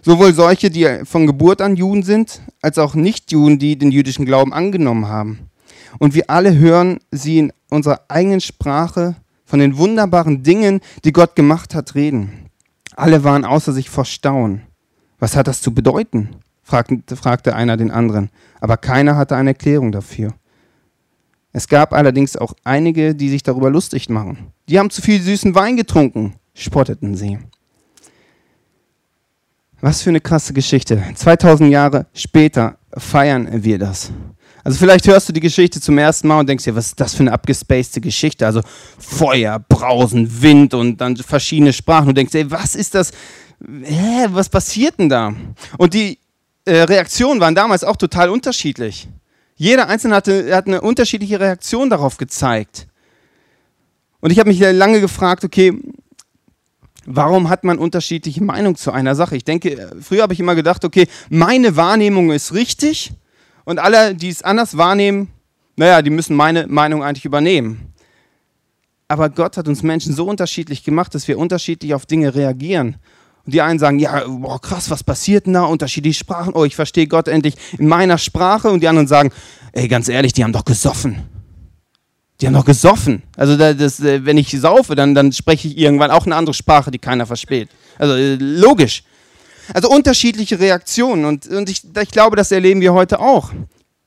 Sowohl 0.02 0.32
solche, 0.32 0.70
die 0.70 1.00
von 1.04 1.26
Geburt 1.26 1.60
an 1.60 1.76
Juden 1.76 2.02
sind, 2.02 2.40
als 2.62 2.78
auch 2.78 2.94
Nichtjuden, 2.94 3.58
die 3.58 3.76
den 3.76 3.90
jüdischen 3.90 4.26
Glauben 4.26 4.52
angenommen 4.52 5.08
haben. 5.08 5.50
Und 5.98 6.14
wir 6.14 6.30
alle 6.30 6.56
hören 6.56 6.98
sie 7.10 7.38
in 7.38 7.52
unserer 7.70 8.02
eigenen 8.08 8.40
Sprache 8.40 9.16
von 9.44 9.58
den 9.58 9.78
wunderbaren 9.78 10.42
Dingen, 10.42 10.80
die 11.04 11.12
Gott 11.12 11.34
gemacht 11.34 11.74
hat, 11.74 11.94
reden. 11.94 12.50
Alle 12.96 13.24
waren 13.24 13.44
außer 13.44 13.72
sich 13.72 13.90
vor 13.90 14.04
Staunen. 14.04 14.62
Was 15.18 15.36
hat 15.36 15.48
das 15.48 15.60
zu 15.60 15.72
bedeuten? 15.72 16.36
fragte 16.62 17.56
einer 17.56 17.78
den 17.78 17.90
anderen, 17.90 18.28
aber 18.60 18.76
keiner 18.76 19.16
hatte 19.16 19.36
eine 19.36 19.50
Erklärung 19.50 19.90
dafür. 19.90 20.34
Es 21.52 21.66
gab 21.66 21.94
allerdings 21.94 22.36
auch 22.36 22.52
einige, 22.62 23.14
die 23.14 23.30
sich 23.30 23.42
darüber 23.42 23.70
lustig 23.70 24.10
machen. 24.10 24.52
Die 24.68 24.78
haben 24.78 24.90
zu 24.90 25.00
viel 25.00 25.20
süßen 25.20 25.54
Wein 25.54 25.78
getrunken, 25.78 26.34
spotteten 26.54 27.16
sie. 27.16 27.38
Was 29.80 30.02
für 30.02 30.10
eine 30.10 30.20
krasse 30.20 30.52
Geschichte. 30.52 31.02
2000 31.14 31.70
Jahre 31.70 32.06
später 32.12 32.78
feiern 32.96 33.48
wir 33.62 33.78
das. 33.78 34.10
Also 34.64 34.78
vielleicht 34.78 35.06
hörst 35.06 35.28
du 35.28 35.32
die 35.32 35.40
Geschichte 35.40 35.80
zum 35.80 35.96
ersten 35.98 36.26
Mal 36.26 36.40
und 36.40 36.48
denkst 36.48 36.64
dir, 36.64 36.74
was 36.74 36.88
ist 36.88 37.00
das 37.00 37.14
für 37.14 37.20
eine 37.22 37.32
abgespacede 37.32 38.00
Geschichte? 38.00 38.44
Also 38.44 38.60
Feuer, 38.98 39.64
Brausen, 39.68 40.42
Wind 40.42 40.74
und 40.74 41.00
dann 41.00 41.16
verschiedene 41.16 41.72
Sprachen. 41.72 42.08
Und 42.08 42.18
denkst, 42.18 42.34
ey, 42.34 42.50
was 42.50 42.74
ist 42.74 42.94
das? 42.94 43.12
Hä, 43.84 44.26
was 44.30 44.48
passiert 44.48 44.98
denn 44.98 45.08
da? 45.08 45.32
Und 45.78 45.94
die 45.94 46.18
äh, 46.64 46.82
Reaktionen 46.82 47.40
waren 47.40 47.54
damals 47.54 47.84
auch 47.84 47.96
total 47.96 48.30
unterschiedlich. 48.30 49.08
Jeder 49.56 49.88
Einzelne 49.88 50.16
hatte, 50.16 50.54
hat 50.54 50.66
eine 50.66 50.80
unterschiedliche 50.80 51.38
Reaktion 51.38 51.88
darauf 51.88 52.16
gezeigt. 52.16 52.88
Und 54.20 54.32
ich 54.32 54.38
habe 54.38 54.48
mich 54.48 54.60
lange 54.60 55.00
gefragt, 55.00 55.44
okay, 55.44 55.72
Warum 57.10 57.48
hat 57.48 57.64
man 57.64 57.78
unterschiedliche 57.78 58.44
Meinungen 58.44 58.76
zu 58.76 58.92
einer 58.92 59.14
Sache? 59.14 59.34
Ich 59.34 59.44
denke, 59.44 59.96
früher 59.98 60.22
habe 60.22 60.34
ich 60.34 60.40
immer 60.40 60.54
gedacht, 60.54 60.84
okay, 60.84 61.06
meine 61.30 61.74
Wahrnehmung 61.74 62.30
ist 62.30 62.52
richtig 62.52 63.12
und 63.64 63.78
alle, 63.78 64.14
die 64.14 64.28
es 64.28 64.42
anders 64.42 64.76
wahrnehmen, 64.76 65.28
naja, 65.76 66.02
die 66.02 66.10
müssen 66.10 66.36
meine 66.36 66.66
Meinung 66.66 67.02
eigentlich 67.02 67.24
übernehmen. 67.24 67.94
Aber 69.08 69.30
Gott 69.30 69.56
hat 69.56 69.68
uns 69.68 69.82
Menschen 69.82 70.12
so 70.12 70.26
unterschiedlich 70.26 70.84
gemacht, 70.84 71.14
dass 71.14 71.26
wir 71.28 71.38
unterschiedlich 71.38 71.94
auf 71.94 72.04
Dinge 72.04 72.34
reagieren. 72.34 72.96
Und 73.46 73.54
die 73.54 73.62
einen 73.62 73.78
sagen, 73.78 73.98
ja, 73.98 74.28
boah, 74.28 74.60
krass, 74.60 74.90
was 74.90 75.02
passiert 75.02 75.46
denn 75.46 75.54
da? 75.54 75.64
Unterschiedliche 75.64 76.18
Sprachen, 76.18 76.52
oh, 76.52 76.66
ich 76.66 76.76
verstehe 76.76 77.06
Gott 77.06 77.26
endlich 77.26 77.54
in 77.78 77.88
meiner 77.88 78.18
Sprache. 78.18 78.68
Und 78.68 78.82
die 78.82 78.88
anderen 78.88 79.08
sagen, 79.08 79.30
ey, 79.72 79.88
ganz 79.88 80.10
ehrlich, 80.10 80.34
die 80.34 80.44
haben 80.44 80.52
doch 80.52 80.66
gesoffen. 80.66 81.22
Die 82.40 82.46
haben 82.46 82.54
doch 82.54 82.64
gesoffen. 82.64 83.22
Also 83.36 83.56
das, 83.56 84.00
äh, 84.00 84.24
wenn 84.24 84.38
ich 84.38 84.50
saufe, 84.50 84.94
dann, 84.94 85.14
dann 85.14 85.32
spreche 85.32 85.68
ich 85.68 85.76
irgendwann 85.76 86.10
auch 86.10 86.24
eine 86.24 86.36
andere 86.36 86.54
Sprache, 86.54 86.90
die 86.90 86.98
keiner 86.98 87.26
versteht. 87.26 87.68
Also 87.98 88.14
äh, 88.14 88.36
logisch. 88.36 89.02
Also 89.74 89.90
unterschiedliche 89.90 90.58
Reaktionen. 90.60 91.24
Und, 91.24 91.48
und 91.48 91.68
ich, 91.68 91.82
ich 91.84 92.10
glaube, 92.10 92.36
das 92.36 92.52
erleben 92.52 92.80
wir 92.80 92.94
heute 92.94 93.18
auch. 93.18 93.50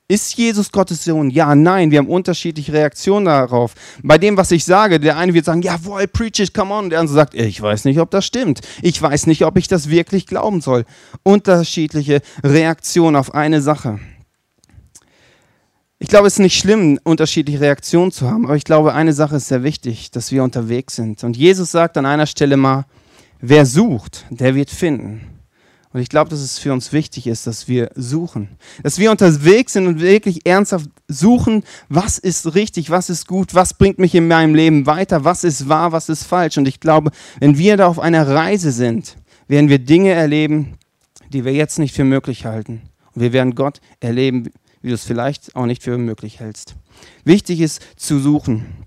Ist 0.08 0.36
Jesus 0.38 0.72
Gottes 0.72 1.06
Sohn? 1.06 1.30
Ja, 1.30 1.56
nein. 1.56 1.92
Wir 1.92 2.00
haben 2.00 2.10
unterschiedliche 2.10 2.74
Reaktionen 2.74 3.26
darauf. 3.26 3.74
Bei 4.04 4.18
dem, 4.18 4.36
was 4.36 4.52
ich 4.52 4.66
sage, 4.66 5.00
der 5.00 5.16
eine 5.16 5.34
wird 5.34 5.46
sagen, 5.46 5.62
jawohl, 5.62 6.06
preach 6.08 6.40
it, 6.40 6.54
come 6.54 6.74
on. 6.74 6.86
Und 6.86 6.90
der 6.90 7.00
andere 7.00 7.16
sagt, 7.16 7.34
ich 7.34 7.62
weiß 7.62 7.86
nicht, 7.86 8.00
ob 8.00 8.12
das 8.12 8.26
stimmt. 8.26 8.60
Ich 8.82 9.02
weiß 9.02 9.28
nicht, 9.28 9.46
ob 9.46 9.58
ich 9.58 9.70
das 9.70 9.90
wirklich 9.90 10.26
glauben 10.26 10.60
soll. 10.60 10.84
Unterschiedliche 11.24 12.22
Reaktionen 12.44 13.16
auf 13.16 13.34
eine 13.34 13.62
Sache. 13.62 14.00
Ich 16.02 16.08
glaube, 16.08 16.26
es 16.26 16.34
ist 16.34 16.40
nicht 16.40 16.58
schlimm, 16.58 17.00
unterschiedliche 17.04 17.62
Reaktionen 17.62 18.12
zu 18.12 18.28
haben, 18.28 18.46
aber 18.46 18.56
ich 18.56 18.64
glaube, 18.64 18.96
eine 18.96 19.14
Sache 19.14 19.36
ist 19.36 19.50
sehr 19.50 19.62
wichtig, 19.62 20.10
dass 20.10 20.32
wir 20.32 20.44
unterwegs 20.44 20.96
sind. 20.96 21.24
Und 21.24 21.38
Jesus 21.38 21.70
sagt 21.70 21.96
an 21.96 22.08
einer 22.08 22.26
Stelle 22.26 22.58
mal, 22.58 22.86
wer 23.40 23.68
sucht, 23.68 24.26
der 24.32 24.56
wird 24.56 24.72
finden. 24.72 25.22
Und 25.94 26.02
ich 26.02 26.10
glaube, 26.10 26.32
dass 26.32 26.40
es 26.40 26.58
für 26.58 26.74
uns 26.74 26.92
wichtig 26.92 27.28
ist, 27.28 27.46
dass 27.46 27.68
wir 27.68 27.92
suchen. 27.94 28.58
Dass 28.82 28.98
wir 28.98 29.12
unterwegs 29.12 29.74
sind 29.74 29.86
und 29.86 30.02
wirklich 30.02 30.44
ernsthaft 30.44 30.90
suchen, 31.08 31.64
was 31.88 32.18
ist 32.18 32.56
richtig, 32.56 32.90
was 32.90 33.12
ist 33.12 33.28
gut, 33.28 33.54
was 33.54 33.76
bringt 33.76 34.00
mich 34.00 34.16
in 34.16 34.28
meinem 34.28 34.56
Leben 34.56 34.88
weiter, 34.88 35.24
was 35.24 35.44
ist 35.44 35.70
wahr, 35.70 35.92
was 35.92 36.10
ist 36.10 36.24
falsch. 36.24 36.58
Und 36.58 36.68
ich 36.68 36.80
glaube, 36.80 37.12
wenn 37.40 37.60
wir 37.60 37.78
da 37.78 37.86
auf 37.86 38.00
einer 38.00 38.28
Reise 38.28 38.72
sind, 38.72 39.18
werden 39.48 39.70
wir 39.70 39.78
Dinge 39.78 40.14
erleben, 40.14 40.80
die 41.30 41.46
wir 41.46 41.54
jetzt 41.54 41.78
nicht 41.78 41.94
für 41.94 42.06
möglich 42.06 42.48
halten. 42.48 42.82
Und 43.14 43.22
wir 43.22 43.34
werden 43.34 43.54
Gott 43.54 43.82
erleben, 44.00 44.50
wie 44.82 44.90
du 44.90 44.96
es 44.96 45.04
vielleicht 45.04 45.56
auch 45.56 45.66
nicht 45.66 45.84
für 45.84 45.98
möglich 45.98 46.40
hältst. 46.40 46.76
Wichtig 47.24 47.62
ist 47.62 47.82
zu 47.96 48.20
suchen. 48.20 48.86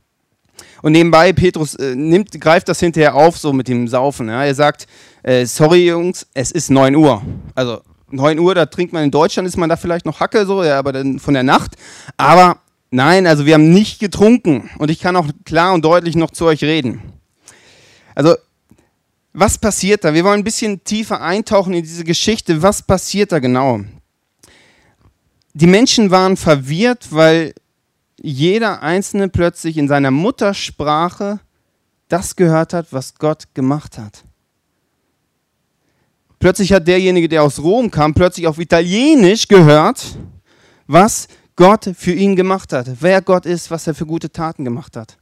Und 0.83 0.93
nebenbei, 0.93 1.33
Petrus 1.33 1.75
äh, 1.77 1.95
nimmt, 1.95 2.39
greift 2.41 2.69
das 2.69 2.81
hinterher 2.81 3.15
auf, 3.15 3.39
so 3.39 3.53
mit 3.53 3.69
dem 3.69 3.89
Saufen. 3.89 4.29
Ja. 4.29 4.45
Er 4.45 4.55
sagt, 4.55 4.87
äh, 5.23 5.47
sorry 5.47 5.87
Jungs, 5.87 6.27
es 6.35 6.51
ist 6.51 6.71
9 6.71 6.95
Uhr. 6.95 7.23
Also 7.55 7.81
9 8.11 8.39
Uhr, 8.39 8.55
da 8.55 8.67
trinkt 8.67 8.93
man 8.93 9.05
in 9.05 9.11
Deutschland, 9.11 9.49
ist 9.49 9.57
man 9.57 9.69
da 9.69 9.77
vielleicht 9.77 10.07
noch 10.07 10.21
Hacke, 10.21 10.47
so, 10.47 10.63
ja, 10.63 10.79
aber 10.79 10.93
dann 10.93 11.19
von 11.19 11.35
der 11.35 11.43
Nacht. 11.43 11.73
Aber 12.17 12.59
nein, 12.91 13.27
also 13.27 13.47
wir 13.47 13.55
haben 13.55 13.73
nicht 13.73 13.99
getrunken. 13.99 14.71
Und 14.79 14.91
ich 14.91 15.01
kann 15.01 15.17
auch 15.17 15.27
klar 15.45 15.75
und 15.75 15.85
deutlich 15.85 16.17
noch 16.17 16.31
zu 16.31 16.45
euch 16.45 16.63
reden. 16.63 17.01
Also, 18.15 18.37
was 19.33 19.59
passiert 19.59 20.05
da? 20.05 20.15
Wir 20.15 20.23
wollen 20.23 20.41
ein 20.41 20.45
bisschen 20.45 20.85
tiefer 20.85 21.21
eintauchen 21.21 21.75
in 21.75 21.83
diese 21.83 22.05
Geschichte. 22.05 22.63
Was 22.63 22.83
passiert 22.83 23.33
da 23.33 23.41
genau? 23.41 23.81
Die 25.55 25.69
Menschen 25.69 26.11
waren 26.11 26.37
verwirrt, 26.37 27.13
weil 27.13 27.55
jeder 28.21 28.83
Einzelne 28.83 29.29
plötzlich 29.29 29.77
in 29.77 29.87
seiner 29.87 30.11
Muttersprache 30.11 31.41
das 32.09 32.37
gehört 32.37 32.73
hat, 32.73 32.93
was 32.93 33.15
Gott 33.15 33.55
gemacht 33.55 33.97
hat. 33.97 34.25
Plötzlich 36.41 36.73
hat 36.73 36.87
derjenige, 36.89 37.29
der 37.29 37.43
aus 37.43 37.61
Rom 37.61 37.91
kam, 37.91 38.15
plötzlich 38.15 38.47
auf 38.47 38.59
Italienisch 38.59 39.49
gehört, 39.49 40.19
was 40.87 41.29
Gott 41.57 41.91
für 41.97 42.13
ihn 42.13 42.37
gemacht 42.37 42.73
hat, 42.73 42.89
wer 43.01 43.23
Gott 43.23 43.47
ist, 43.47 43.71
was 43.71 43.87
er 43.87 43.95
für 43.95 44.07
gute 44.07 44.31
Taten 44.31 44.65
gemacht 44.65 44.97
hat. 44.97 45.17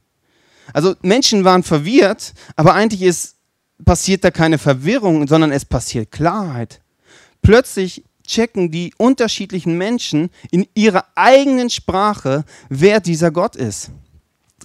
Also 0.73 0.95
Menschen 1.01 1.43
waren 1.43 1.63
verwirrt, 1.63 2.33
aber 2.55 2.73
eigentlich 2.73 3.03
ist, 3.03 3.35
passiert 3.85 4.23
da 4.23 4.31
keine 4.31 4.57
Verwirrung, 4.57 5.27
sondern 5.27 5.51
es 5.51 5.63
passiert 5.63 6.11
Klarheit. 6.11 6.81
Plötzlich 7.41 8.03
checken 8.25 8.71
die 8.71 8.93
unterschiedlichen 8.97 9.77
Menschen 9.77 10.29
in 10.51 10.67
ihrer 10.73 11.05
eigenen 11.15 11.69
Sprache, 11.69 12.45
wer 12.69 12.99
dieser 12.99 13.31
Gott 13.31 13.55
ist. 13.55 13.91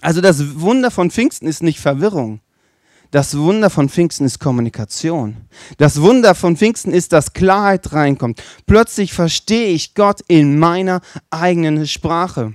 Also 0.01 0.21
das 0.21 0.59
Wunder 0.61 0.91
von 0.91 1.11
Pfingsten 1.11 1.47
ist 1.47 1.63
nicht 1.63 1.79
Verwirrung. 1.79 2.39
Das 3.11 3.35
Wunder 3.35 3.71
von 3.71 3.89
Pfingsten 3.89 4.25
ist 4.25 4.39
Kommunikation. 4.39 5.37
Das 5.77 5.99
Wunder 5.99 6.35
von 6.35 6.55
Pfingsten 6.55 6.91
ist, 6.91 7.11
dass 7.11 7.33
Klarheit 7.33 7.91
reinkommt. 7.91 8.41
Plötzlich 8.67 9.13
verstehe 9.13 9.69
ich 9.69 9.95
Gott 9.95 10.21
in 10.27 10.59
meiner 10.59 11.01
eigenen 11.31 11.87
Sprache. 11.87 12.53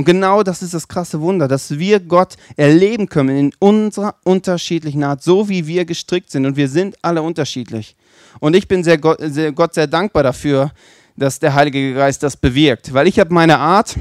Und 0.00 0.06
genau 0.06 0.42
das 0.42 0.62
ist 0.62 0.72
das 0.72 0.88
krasse 0.88 1.20
Wunder, 1.20 1.46
dass 1.46 1.78
wir 1.78 2.00
Gott 2.00 2.38
erleben 2.56 3.06
können 3.06 3.36
in 3.36 3.52
unserer 3.58 4.14
unterschiedlichen 4.24 5.04
Art, 5.04 5.22
so 5.22 5.50
wie 5.50 5.66
wir 5.66 5.84
gestrickt 5.84 6.30
sind. 6.30 6.46
Und 6.46 6.56
wir 6.56 6.70
sind 6.70 6.96
alle 7.02 7.20
unterschiedlich. 7.20 7.96
Und 8.38 8.56
ich 8.56 8.66
bin 8.66 8.82
sehr 8.82 8.96
Gott, 8.96 9.18
sehr, 9.20 9.52
Gott 9.52 9.74
sehr 9.74 9.86
dankbar 9.86 10.22
dafür, 10.22 10.72
dass 11.18 11.38
der 11.38 11.52
Heilige 11.52 11.92
Geist 11.92 12.22
das 12.22 12.34
bewirkt. 12.34 12.94
Weil 12.94 13.08
ich 13.08 13.20
habe 13.20 13.34
meine 13.34 13.58
Art, 13.58 13.94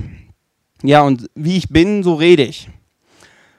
ja, 0.84 1.02
und 1.02 1.30
wie 1.36 1.58
ich 1.58 1.68
bin, 1.68 2.02
so 2.02 2.14
rede 2.14 2.44
ich. 2.44 2.70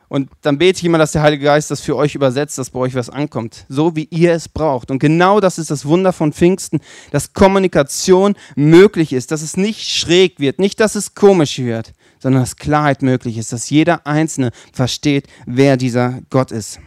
Und 0.09 0.30
dann 0.40 0.56
bete 0.56 0.78
ich 0.78 0.85
immer, 0.87 0.97
dass 0.97 1.12
der 1.12 1.20
Heilige 1.20 1.44
Geist 1.44 1.70
das 1.70 1.82
für 1.82 1.94
euch 1.94 2.14
übersetzt, 2.14 2.56
dass 2.56 2.70
bei 2.70 2.80
euch 2.80 2.94
was 2.94 3.11
ankommt, 3.11 3.66
so 3.68 3.97
wie 3.97 4.09
ihr 4.11 4.32
es 4.32 4.49
braucht. 4.49 4.90
Und 4.90 4.99
genau 4.99 5.40
das 5.40 5.59
ist 5.59 5.70
das 5.70 5.85
Wunder 5.85 6.14
von 6.14 6.32
Pfingsten, 6.32 6.80
dass 7.11 7.35
Kommunikation 7.35 8.35
möglich 8.56 9.12
ist, 9.12 9.30
dass 9.30 9.42
es 9.42 9.59
nicht 9.59 9.90
schräg 9.90 10.40
wird, 10.40 10.59
nicht, 10.59 10.80
dass 10.80 10.94
es 10.94 11.14
komisch 11.14 11.59
wird, 11.59 11.92
sondern 12.20 12.42
dass 12.42 12.56
Klarheit 12.56 13.02
möglich 13.02 13.38
ist, 13.38 13.52
dass 13.52 13.70
jeder 13.70 14.06
Einzelne 14.06 14.52
versteht, 14.72 15.26
wer 15.46 15.76
dieser 15.76 16.20
Gott 16.30 16.52
ist. 16.52 16.78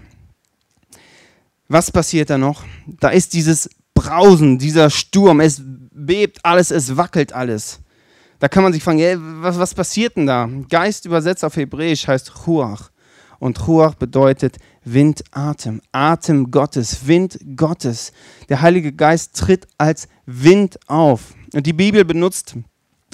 Was 1.68 1.92
passiert 1.92 2.30
da 2.30 2.38
noch? 2.38 2.64
Da 2.86 3.10
ist 3.10 3.34
dieses 3.34 3.70
Brausen, 3.94 4.60
dieser 4.60 4.90
Sturm, 4.90 5.40
es 5.40 5.62
bebt 5.64 6.40
alles, 6.44 6.72
es 6.72 6.98
wackelt 6.98 7.34
alles. 7.34 7.80
Da 8.40 8.48
kann 8.48 8.64
man 8.64 8.74
sich 8.74 8.84
fragen, 8.84 9.00
ey, 9.00 9.16
was, 9.18 9.58
was 9.58 9.74
passiert 9.74 10.18
denn 10.18 10.26
da? 10.26 10.50
Geist 10.70 11.06
übersetzt 11.06 11.46
auf 11.46 11.56
Hebräisch 11.56 12.08
heißt 12.08 12.46
Ruach. 12.46 12.92
Und 13.40 13.68
Ruach 13.68 13.96
bedeutet 13.96 14.58
Wind, 14.84 15.24
Atem, 15.32 15.82
Atem 15.92 16.52
Gottes, 16.52 17.08
Wind 17.08 17.40
Gottes. 17.56 18.12
Der 18.50 18.62
Heilige 18.62 18.94
Geist 18.94 19.36
tritt 19.38 19.68
als 19.78 20.08
Wind 20.26 20.80
auf. 20.88 21.34
Und 21.54 21.66
die 21.66 21.74
Bibel 21.74 22.06
benutzt 22.06 22.56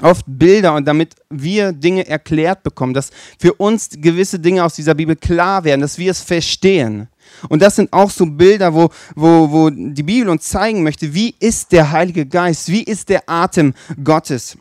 oft 0.02 0.26
Bilder 0.28 0.76
und 0.76 0.86
damit 0.86 1.16
wir 1.30 1.72
Dinge 1.72 2.08
erklärt 2.08 2.64
bekommen, 2.64 2.94
dass 2.94 3.12
für 3.40 3.54
uns 3.54 3.90
gewisse 3.92 4.40
Dinge 4.40 4.64
aus 4.64 4.76
dieser 4.76 4.96
Bibel 4.96 5.16
klar 5.16 5.64
werden, 5.64 5.82
dass 5.82 5.98
wir 5.98 6.12
es 6.12 6.22
verstehen. 6.22 7.08
Und 7.48 7.62
das 7.62 7.76
sind 7.76 7.94
auch 7.94 8.10
so 8.10 8.26
Bilder, 8.26 8.74
wo, 8.74 8.90
wo, 9.16 9.52
wo 9.52 9.70
die 9.70 10.04
Bibel 10.04 10.30
uns 10.30 10.50
zeigen 10.50 10.84
möchte, 10.84 11.14
wie 11.14 11.36
ist 11.40 11.72
der 11.72 11.92
Heilige 11.92 12.26
Geist, 12.26 12.70
wie 12.70 12.84
ist 12.84 13.10
der 13.10 13.30
Atem 13.30 13.74
Gottes. 14.04 14.58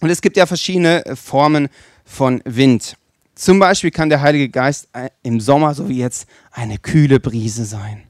Und 0.00 0.10
es 0.10 0.20
gibt 0.20 0.36
ja 0.36 0.46
verschiedene 0.46 1.04
Formen 1.14 1.68
von 2.04 2.42
Wind. 2.44 2.96
Zum 3.34 3.58
Beispiel 3.58 3.90
kann 3.90 4.10
der 4.10 4.20
Heilige 4.20 4.48
Geist 4.48 4.88
im 5.22 5.40
Sommer, 5.40 5.74
so 5.74 5.88
wie 5.88 5.98
jetzt, 5.98 6.26
eine 6.52 6.78
kühle 6.78 7.20
Brise 7.20 7.64
sein. 7.64 8.02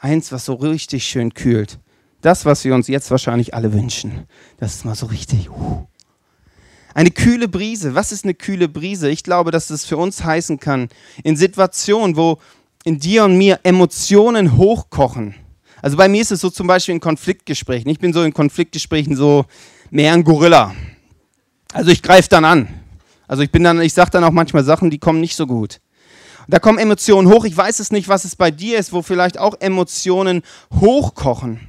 Eins, 0.00 0.30
was 0.32 0.44
so 0.44 0.54
richtig 0.54 1.04
schön 1.04 1.34
kühlt. 1.34 1.78
Das, 2.20 2.44
was 2.44 2.64
wir 2.64 2.74
uns 2.74 2.88
jetzt 2.88 3.10
wahrscheinlich 3.10 3.54
alle 3.54 3.72
wünschen. 3.72 4.26
Das 4.58 4.74
ist 4.74 4.84
mal 4.84 4.94
so 4.94 5.06
richtig. 5.06 5.50
Uh. 5.50 5.86
Eine 6.94 7.10
kühle 7.10 7.48
Brise. 7.48 7.94
Was 7.94 8.10
ist 8.10 8.24
eine 8.24 8.34
kühle 8.34 8.68
Brise? 8.68 9.08
Ich 9.08 9.22
glaube, 9.22 9.50
dass 9.50 9.70
es 9.70 9.84
für 9.84 9.96
uns 9.96 10.24
heißen 10.24 10.58
kann, 10.58 10.88
in 11.22 11.36
Situationen, 11.36 12.16
wo 12.16 12.38
in 12.84 12.98
dir 12.98 13.24
und 13.24 13.38
mir 13.38 13.60
Emotionen 13.62 14.56
hochkochen. 14.56 15.34
Also 15.80 15.96
bei 15.96 16.08
mir 16.08 16.22
ist 16.22 16.32
es 16.32 16.40
so 16.40 16.50
zum 16.50 16.66
Beispiel 16.66 16.94
in 16.94 17.00
Konfliktgesprächen. 17.00 17.88
Ich 17.90 18.00
bin 18.00 18.12
so 18.12 18.22
in 18.22 18.32
Konfliktgesprächen 18.32 19.14
so 19.14 19.44
mehr 19.90 20.12
ein 20.12 20.24
Gorilla. 20.24 20.74
Also 21.72 21.90
ich 21.90 22.02
greife 22.02 22.28
dann 22.28 22.44
an. 22.44 22.68
Also 23.28 23.42
ich 23.42 23.52
bin 23.52 23.62
dann, 23.62 23.80
ich 23.80 23.92
sage 23.92 24.10
dann 24.10 24.24
auch 24.24 24.32
manchmal 24.32 24.64
Sachen, 24.64 24.90
die 24.90 24.98
kommen 24.98 25.20
nicht 25.20 25.36
so 25.36 25.46
gut. 25.46 25.80
Da 26.48 26.58
kommen 26.58 26.78
Emotionen 26.78 27.28
hoch. 27.28 27.44
Ich 27.44 27.56
weiß 27.56 27.78
es 27.78 27.92
nicht, 27.92 28.08
was 28.08 28.24
es 28.24 28.34
bei 28.34 28.50
dir 28.50 28.78
ist, 28.78 28.92
wo 28.92 29.02
vielleicht 29.02 29.38
auch 29.38 29.54
Emotionen 29.60 30.42
hochkochen. 30.80 31.60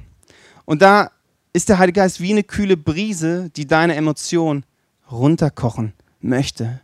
Und 0.70 0.82
da 0.82 1.10
ist 1.52 1.68
der 1.68 1.80
Heilige 1.80 1.98
Geist 1.98 2.20
wie 2.20 2.30
eine 2.30 2.44
kühle 2.44 2.76
Brise, 2.76 3.50
die 3.56 3.66
deine 3.66 3.96
Emotionen 3.96 4.64
runterkochen 5.10 5.94
möchte. 6.20 6.78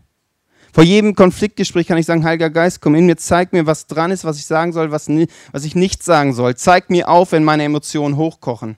Vor 0.72 0.82
jedem 0.82 1.14
Konfliktgespräch 1.14 1.86
kann 1.86 1.96
ich 1.96 2.04
sagen, 2.04 2.24
Heiliger 2.24 2.50
Geist, 2.50 2.80
komm 2.80 2.96
in 2.96 3.06
mir, 3.06 3.16
zeig 3.16 3.52
mir, 3.52 3.64
was 3.64 3.86
dran 3.86 4.10
ist, 4.10 4.24
was 4.24 4.38
ich 4.38 4.44
sagen 4.44 4.72
soll, 4.72 4.90
was, 4.90 5.08
was 5.52 5.64
ich 5.64 5.76
nicht 5.76 6.02
sagen 6.02 6.34
soll. 6.34 6.56
Zeig 6.56 6.90
mir 6.90 7.08
auf, 7.08 7.30
wenn 7.30 7.44
meine 7.44 7.62
Emotionen 7.62 8.16
hochkochen. 8.16 8.76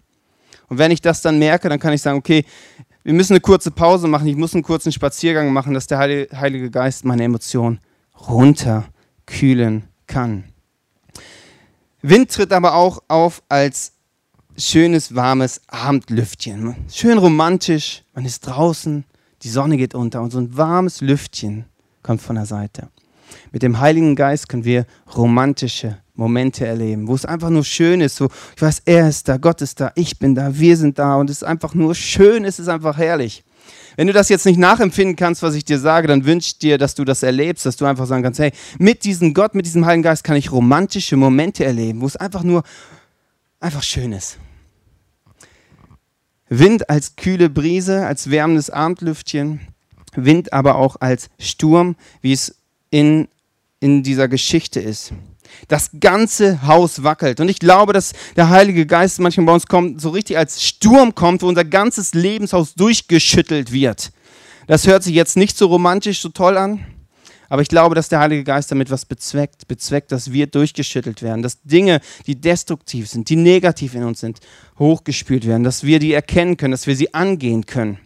Und 0.69 0.77
wenn 0.77 0.91
ich 0.91 1.00
das 1.00 1.23
dann 1.23 1.38
merke, 1.38 1.71
dann 1.71 1.81
kann 1.81 1.95
ich 1.95 2.03
sagen, 2.03 2.19
okay, 2.19 2.45
wir 3.03 3.15
müssen 3.15 3.33
eine 3.33 3.41
kurze 3.41 3.71
Pause 3.71 4.09
machen, 4.09 4.29
ich 4.29 4.37
muss 4.37 4.53
einen 4.53 4.62
kurzen 4.62 4.93
Spaziergang 4.93 5.55
machen, 5.55 5.73
dass 5.73 5.87
der 5.87 6.00
Heilige 6.00 6.71
Geist 6.71 7.07
meine 7.07 7.25
Emotionen 7.25 7.81
runterkühlen 8.29 9.85
kann. 10.07 10.45
Wind 12.03 12.31
tritt 12.31 12.53
aber 12.53 12.75
auch 12.75 13.03
auf 13.09 13.43
als 13.49 13.95
schönes, 14.59 15.15
warmes 15.15 15.61
Abendlüftchen. 15.69 16.75
Schön 16.93 17.19
romantisch, 17.19 18.03
man 18.12 18.25
ist 18.25 18.41
draußen, 18.41 19.05
die 19.43 19.49
Sonne 19.49 19.77
geht 19.77 19.95
unter 19.95 20.21
und 20.21 20.33
so 20.33 20.38
ein 20.38 20.57
warmes 20.57 21.00
Lüftchen 21.00 21.65
kommt 22.03 22.21
von 22.21 22.35
der 22.35 22.47
Seite. 22.47 22.88
Mit 23.53 23.62
dem 23.62 23.79
Heiligen 23.79 24.17
Geist 24.17 24.49
können 24.49 24.65
wir 24.65 24.85
romantische 25.17 25.99
Momente 26.15 26.67
erleben, 26.67 27.07
wo 27.07 27.15
es 27.15 27.25
einfach 27.25 27.50
nur 27.50 27.65
schön 27.65 28.00
ist, 28.00 28.21
wo 28.21 28.29
ich 28.57 28.62
weiß, 28.62 28.83
er 28.85 29.09
ist 29.09 29.29
da, 29.29 29.37
Gott 29.37 29.62
ist 29.62 29.79
da, 29.79 29.93
ich 29.95 30.19
bin 30.19 30.35
da, 30.35 30.59
wir 30.59 30.77
sind 30.77 30.99
da 30.99 31.15
und 31.17 31.31
es 31.31 31.37
ist 31.38 31.45
einfach 31.45 31.75
nur 31.75 31.95
schön, 31.95 32.45
es 32.45 32.59
ist 32.59 32.69
einfach 32.69 32.99
herrlich. 32.99 33.45
Wenn 33.97 34.09
du 34.09 34.12
das 34.12 34.29
jetzt 34.29 34.47
nicht 34.47 34.59
nachempfinden 34.59 35.15
kannst, 35.15 35.43
was 35.43 35.55
ich 35.55 35.65
dir 35.65 35.79
sage, 35.79 36.09
dann 36.09 36.25
wünsche 36.25 36.49
ich 36.49 36.59
dir, 36.59 36.79
dass 36.79 36.97
du 36.97 37.05
das 37.05 37.23
erlebst, 37.23 37.65
dass 37.65 37.77
du 37.77 37.85
einfach 37.85 38.07
sagen 38.07 38.25
kannst, 38.25 38.41
hey, 38.41 38.53
mit 38.79 39.05
diesem 39.05 39.35
Gott, 39.35 39.55
mit 39.55 39.67
diesem 39.67 39.87
Heiligen 39.87 40.03
Geist 40.03 40.25
kann 40.25 40.37
ich 40.37 40.50
romantische 40.50 41.17
Momente 41.17 41.65
erleben, 41.65 42.00
wo 42.00 42.07
es 42.07 42.17
einfach 42.17 42.43
nur 42.43 42.65
einfach 43.61 43.83
schön 43.83 44.12
ist. 44.12 44.38
Wind 46.49 46.88
als 46.88 47.17
kühle 47.17 47.50
Brise, 47.50 48.07
als 48.07 48.31
wärmendes 48.31 48.71
Abendlüftchen, 48.71 49.61
Wind 50.14 50.52
aber 50.52 50.76
auch 50.76 50.97
als 51.00 51.28
Sturm, 51.38 51.97
wie 52.23 52.33
es 52.33 52.57
in, 52.90 53.28
in 53.81 54.02
dieser 54.02 54.28
Geschichte 54.28 54.81
ist. 54.81 55.12
Das 55.69 55.90
ganze 55.99 56.67
Haus 56.67 57.02
wackelt. 57.02 57.40
Und 57.40 57.49
ich 57.49 57.59
glaube, 57.59 57.93
dass 57.93 58.12
der 58.37 58.50
Heilige 58.50 58.87
Geist 58.87 59.19
manchmal 59.19 59.47
bei 59.47 59.55
uns 59.55 59.67
kommt, 59.67 60.00
so 60.00 60.11
richtig 60.11 60.37
als 60.37 60.62
Sturm 60.62 61.14
kommt, 61.14 61.43
wo 61.43 61.49
unser 61.49 61.64
ganzes 61.64 62.14
Lebenshaus 62.14 62.75
durchgeschüttelt 62.75 63.73
wird. 63.73 64.12
Das 64.67 64.87
hört 64.87 65.02
sich 65.02 65.14
jetzt 65.14 65.37
nicht 65.37 65.57
so 65.57 65.67
romantisch, 65.67 66.21
so 66.21 66.28
toll 66.28 66.59
an. 66.59 66.85
Aber 67.49 67.62
ich 67.62 67.69
glaube, 67.69 67.95
dass 67.95 68.09
der 68.09 68.21
Heilige 68.21 68.45
Geist 68.45 68.71
damit 68.71 68.90
was 68.90 69.05
bezweckt, 69.05 69.69
bezweckt, 69.69 70.12
dass 70.12 70.33
wir 70.33 70.47
durchgeschüttelt 70.47 71.23
werden, 71.23 71.43
dass 71.43 71.62
Dinge, 71.62 72.00
die 72.26 72.40
destruktiv 72.40 73.09
sind, 73.09 73.28
die 73.31 73.37
negativ 73.37 73.95
in 73.95 74.05
uns 74.05 74.21
sind, 74.21 74.40
hochgespült 74.78 75.47
werden, 75.47 75.64
dass 75.64 75.83
wir 75.83 75.99
die 75.99 76.12
erkennen 76.12 76.57
können, 76.57 76.73
dass 76.73 76.87
wir 76.87 76.97
sie 76.97 77.14
angehen 77.14 77.64
können. 77.67 77.99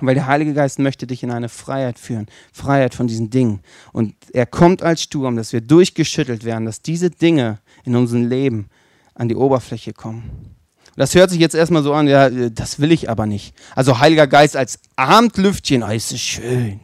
Weil 0.00 0.14
der 0.14 0.26
Heilige 0.26 0.54
Geist 0.54 0.78
möchte 0.78 1.06
dich 1.08 1.24
in 1.24 1.32
eine 1.32 1.48
Freiheit 1.48 1.98
führen, 1.98 2.26
Freiheit 2.52 2.94
von 2.94 3.08
diesen 3.08 3.30
Dingen. 3.30 3.60
Und 3.92 4.14
er 4.32 4.46
kommt 4.46 4.82
als 4.82 5.02
Sturm, 5.02 5.36
dass 5.36 5.52
wir 5.52 5.60
durchgeschüttelt 5.60 6.44
werden, 6.44 6.66
dass 6.66 6.82
diese 6.82 7.10
Dinge 7.10 7.58
in 7.84 7.96
unserem 7.96 8.28
Leben 8.28 8.68
an 9.14 9.28
die 9.28 9.34
Oberfläche 9.34 9.92
kommen. 9.92 10.54
Das 10.94 11.14
hört 11.14 11.30
sich 11.30 11.40
jetzt 11.40 11.54
erstmal 11.54 11.82
so 11.82 11.94
an, 11.94 12.08
ja, 12.08 12.30
das 12.30 12.80
will 12.80 12.92
ich 12.92 13.10
aber 13.10 13.26
nicht. 13.26 13.54
Also 13.74 13.98
Heiliger 13.98 14.26
Geist 14.26 14.56
als 14.56 14.80
Abendlüftchen, 14.96 15.82
oh, 15.82 15.88
ist 15.88 16.12
es 16.12 16.20
schön. 16.20 16.80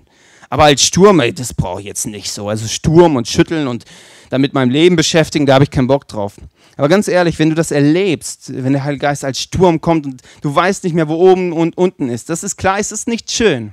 Aber 0.50 0.64
als 0.64 0.82
Sturm, 0.82 1.20
ey, 1.20 1.32
das 1.32 1.54
brauche 1.54 1.80
ich 1.80 1.86
jetzt 1.86 2.06
nicht 2.06 2.30
so. 2.30 2.48
Also 2.48 2.66
Sturm 2.66 3.16
und 3.16 3.28
Schütteln 3.28 3.66
und 3.66 3.84
damit 4.30 4.54
mein 4.54 4.70
Leben 4.70 4.96
beschäftigen, 4.96 5.46
da 5.46 5.54
habe 5.54 5.64
ich 5.64 5.70
keinen 5.70 5.86
Bock 5.86 6.08
drauf. 6.08 6.34
Aber 6.76 6.88
ganz 6.88 7.08
ehrlich, 7.08 7.38
wenn 7.38 7.50
du 7.50 7.54
das 7.54 7.70
erlebst, 7.70 8.52
wenn 8.52 8.72
der 8.72 8.84
Heilige 8.84 9.02
Geist 9.02 9.24
als 9.24 9.38
Sturm 9.40 9.80
kommt 9.80 10.06
und 10.06 10.22
du 10.40 10.54
weißt 10.54 10.84
nicht 10.84 10.94
mehr, 10.94 11.08
wo 11.08 11.14
oben 11.14 11.52
und 11.52 11.76
unten 11.76 12.08
ist, 12.08 12.30
das 12.30 12.42
ist 12.42 12.56
klar, 12.56 12.78
es 12.78 12.90
ist 12.90 13.06
nicht 13.06 13.30
schön. 13.30 13.72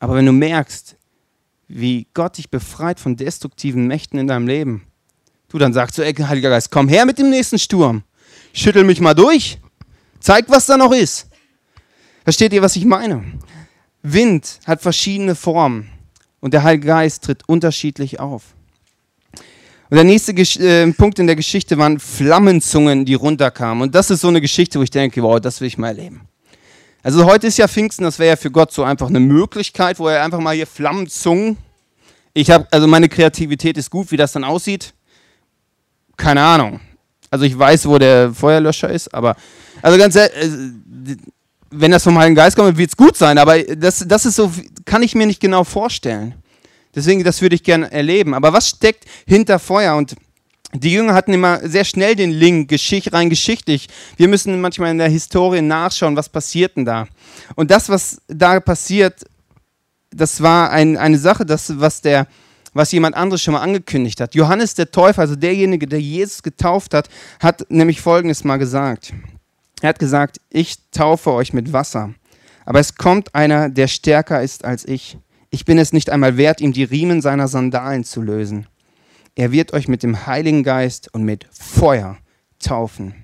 Aber 0.00 0.16
wenn 0.16 0.26
du 0.26 0.32
merkst, 0.32 0.96
wie 1.68 2.06
Gott 2.14 2.38
dich 2.38 2.50
befreit 2.50 3.00
von 3.00 3.16
destruktiven 3.16 3.86
Mächten 3.86 4.18
in 4.18 4.26
deinem 4.26 4.46
Leben, 4.46 4.82
du 5.48 5.58
dann 5.58 5.72
sagst 5.72 5.96
du, 5.96 6.02
ey, 6.02 6.12
Heiliger 6.14 6.50
Geist, 6.50 6.70
komm 6.70 6.88
her 6.88 7.06
mit 7.06 7.18
dem 7.18 7.30
nächsten 7.30 7.58
Sturm. 7.58 8.02
Schüttel 8.52 8.84
mich 8.84 9.00
mal 9.00 9.14
durch. 9.14 9.58
Zeig, 10.20 10.46
was 10.48 10.66
da 10.66 10.76
noch 10.76 10.92
ist. 10.92 11.28
Versteht 12.24 12.52
ihr, 12.52 12.62
was 12.62 12.76
ich 12.76 12.84
meine? 12.84 13.22
Wind 14.04 14.60
hat 14.66 14.82
verschiedene 14.82 15.34
Formen 15.34 15.88
und 16.40 16.52
der 16.52 16.62
Heilige 16.62 16.88
Geist 16.88 17.24
tritt 17.24 17.48
unterschiedlich 17.48 18.20
auf. 18.20 18.42
Und 19.88 19.96
der 19.96 20.04
nächste 20.04 20.34
Gesch 20.34 20.56
äh, 20.58 20.92
Punkt 20.92 21.18
in 21.18 21.26
der 21.26 21.36
Geschichte 21.36 21.78
waren 21.78 21.98
Flammenzungen, 21.98 23.06
die 23.06 23.14
runterkamen. 23.14 23.82
Und 23.82 23.94
das 23.94 24.10
ist 24.10 24.20
so 24.20 24.28
eine 24.28 24.42
Geschichte, 24.42 24.78
wo 24.78 24.82
ich 24.82 24.90
denke, 24.90 25.22
wow, 25.22 25.40
das 25.40 25.60
will 25.60 25.68
ich 25.68 25.78
mal 25.78 25.88
erleben. 25.88 26.20
Also 27.02 27.24
heute 27.24 27.46
ist 27.46 27.56
ja 27.56 27.66
Pfingsten, 27.66 28.04
das 28.04 28.18
wäre 28.18 28.30
ja 28.30 28.36
für 28.36 28.50
Gott 28.50 28.72
so 28.72 28.82
einfach 28.82 29.08
eine 29.08 29.20
Möglichkeit, 29.20 29.98
wo 29.98 30.08
er 30.08 30.22
einfach 30.22 30.40
mal 30.40 30.54
hier 30.54 30.66
Flammenzungen. 30.66 31.56
Ich 32.34 32.50
habe, 32.50 32.66
also 32.70 32.86
meine 32.86 33.08
Kreativität 33.08 33.78
ist 33.78 33.90
gut, 33.90 34.10
wie 34.10 34.16
das 34.18 34.32
dann 34.32 34.44
aussieht. 34.44 34.92
Keine 36.16 36.42
Ahnung. 36.42 36.80
Also 37.30 37.46
ich 37.46 37.58
weiß, 37.58 37.86
wo 37.88 37.96
der 37.96 38.32
Feuerlöscher 38.32 38.90
ist, 38.90 39.12
aber 39.14 39.34
also 39.80 39.98
ganz 39.98 40.14
ehrlich, 40.14 40.36
äh, 40.36 41.16
wenn 41.70 41.90
das 41.90 42.04
vom 42.04 42.18
Heiligen 42.18 42.34
Geist 42.34 42.56
kommt, 42.56 42.76
wird 42.78 42.90
es 42.90 42.96
gut 42.96 43.16
sein, 43.16 43.38
aber 43.38 43.62
das, 43.62 44.04
das 44.06 44.26
ist 44.26 44.36
so, 44.36 44.50
kann 44.84 45.02
ich 45.02 45.14
mir 45.14 45.26
nicht 45.26 45.40
genau 45.40 45.64
vorstellen. 45.64 46.34
Deswegen, 46.94 47.24
das 47.24 47.42
würde 47.42 47.56
ich 47.56 47.62
gerne 47.62 47.90
erleben. 47.90 48.34
Aber 48.34 48.52
was 48.52 48.68
steckt 48.68 49.04
hinter 49.26 49.58
Feuer? 49.58 49.96
Und 49.96 50.14
die 50.72 50.92
Jünger 50.92 51.14
hatten 51.14 51.32
immer 51.32 51.60
sehr 51.68 51.84
schnell 51.84 52.16
den 52.16 52.30
Link, 52.30 52.68
Geschicht, 52.68 53.12
rein 53.12 53.30
geschichtlich. 53.30 53.88
Wir 54.16 54.28
müssen 54.28 54.60
manchmal 54.60 54.90
in 54.90 54.98
der 54.98 55.08
Historie 55.08 55.60
nachschauen, 55.60 56.16
was 56.16 56.28
passiert 56.28 56.76
denn 56.76 56.84
da. 56.84 57.06
Und 57.54 57.70
das, 57.70 57.88
was 57.88 58.20
da 58.28 58.60
passiert, 58.60 59.24
das 60.10 60.42
war 60.42 60.70
ein, 60.70 60.96
eine 60.96 61.18
Sache, 61.18 61.44
das, 61.44 61.78
was, 61.80 62.00
der, 62.00 62.26
was 62.72 62.92
jemand 62.92 63.16
anderes 63.16 63.42
schon 63.42 63.54
mal 63.54 63.60
angekündigt 63.60 64.20
hat. 64.20 64.34
Johannes 64.34 64.74
der 64.74 64.90
Täufer, 64.90 65.22
also 65.22 65.36
derjenige, 65.36 65.86
der 65.86 66.00
Jesus 66.00 66.42
getauft 66.42 66.94
hat, 66.94 67.08
hat 67.40 67.66
nämlich 67.70 68.00
Folgendes 68.00 68.44
mal 68.44 68.56
gesagt. 68.56 69.12
Er 69.80 69.90
hat 69.90 69.98
gesagt, 69.98 70.40
ich 70.50 70.76
taufe 70.90 71.32
euch 71.32 71.52
mit 71.52 71.72
Wasser, 71.72 72.14
aber 72.64 72.80
es 72.80 72.94
kommt 72.94 73.34
einer, 73.34 73.68
der 73.68 73.88
stärker 73.88 74.42
ist 74.42 74.64
als 74.64 74.84
ich. 74.86 75.18
Ich 75.50 75.64
bin 75.64 75.78
es 75.78 75.92
nicht 75.92 76.10
einmal 76.10 76.36
wert, 76.36 76.60
ihm 76.60 76.72
die 76.72 76.84
Riemen 76.84 77.20
seiner 77.20 77.48
Sandalen 77.48 78.04
zu 78.04 78.22
lösen. 78.22 78.66
Er 79.34 79.52
wird 79.52 79.72
euch 79.72 79.88
mit 79.88 80.02
dem 80.02 80.26
Heiligen 80.26 80.62
Geist 80.62 81.12
und 81.12 81.24
mit 81.24 81.46
Feuer 81.52 82.16
taufen. 82.58 83.14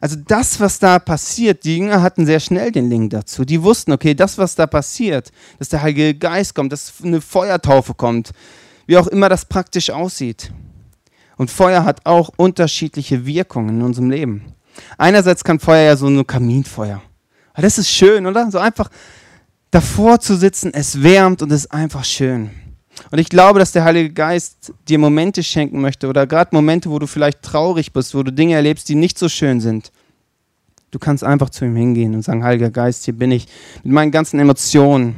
Also 0.00 0.16
das, 0.16 0.60
was 0.60 0.78
da 0.78 0.98
passiert, 0.98 1.64
die 1.64 1.78
Jünger 1.78 2.02
hatten 2.02 2.26
sehr 2.26 2.40
schnell 2.40 2.72
den 2.72 2.90
Link 2.90 3.10
dazu. 3.10 3.44
Die 3.44 3.62
wussten, 3.62 3.92
okay, 3.92 4.14
das, 4.14 4.38
was 4.38 4.54
da 4.54 4.66
passiert, 4.66 5.30
dass 5.58 5.70
der 5.70 5.82
Heilige 5.82 6.14
Geist 6.14 6.54
kommt, 6.54 6.72
dass 6.72 6.92
eine 7.02 7.20
Feuertaufe 7.20 7.94
kommt, 7.94 8.32
wie 8.86 8.98
auch 8.98 9.06
immer 9.06 9.28
das 9.28 9.46
praktisch 9.46 9.90
aussieht. 9.90 10.52
Und 11.36 11.50
Feuer 11.50 11.84
hat 11.84 12.04
auch 12.04 12.30
unterschiedliche 12.36 13.26
Wirkungen 13.26 13.80
in 13.80 13.82
unserem 13.82 14.10
Leben. 14.10 14.54
Einerseits 14.98 15.44
kann 15.44 15.58
Feuer 15.58 15.82
ja 15.82 15.96
so 15.96 16.06
ein 16.06 16.26
Kaminfeuer. 16.26 17.02
Das 17.56 17.78
ist 17.78 17.90
schön, 17.90 18.26
oder? 18.26 18.50
So 18.50 18.58
einfach 18.58 18.90
davor 19.70 20.20
zu 20.20 20.36
sitzen, 20.36 20.72
es 20.74 21.02
wärmt 21.02 21.42
und 21.42 21.50
es 21.52 21.64
ist 21.64 21.72
einfach 21.72 22.04
schön. 22.04 22.50
Und 23.10 23.18
ich 23.18 23.28
glaube, 23.28 23.58
dass 23.58 23.72
der 23.72 23.84
Heilige 23.84 24.12
Geist 24.12 24.72
dir 24.88 24.98
Momente 24.98 25.42
schenken 25.42 25.80
möchte 25.80 26.08
oder 26.08 26.26
gerade 26.26 26.50
Momente, 26.52 26.90
wo 26.90 26.98
du 26.98 27.06
vielleicht 27.06 27.42
traurig 27.42 27.92
bist, 27.92 28.14
wo 28.14 28.22
du 28.22 28.32
Dinge 28.32 28.54
erlebst, 28.54 28.88
die 28.88 28.94
nicht 28.94 29.18
so 29.18 29.28
schön 29.28 29.60
sind. 29.60 29.90
Du 30.90 30.98
kannst 31.00 31.24
einfach 31.24 31.50
zu 31.50 31.64
ihm 31.64 31.74
hingehen 31.74 32.14
und 32.14 32.22
sagen, 32.22 32.44
Heiliger 32.44 32.70
Geist, 32.70 33.04
hier 33.04 33.14
bin 33.14 33.32
ich 33.32 33.48
mit 33.82 33.92
meinen 33.92 34.12
ganzen 34.12 34.38
Emotionen. 34.38 35.16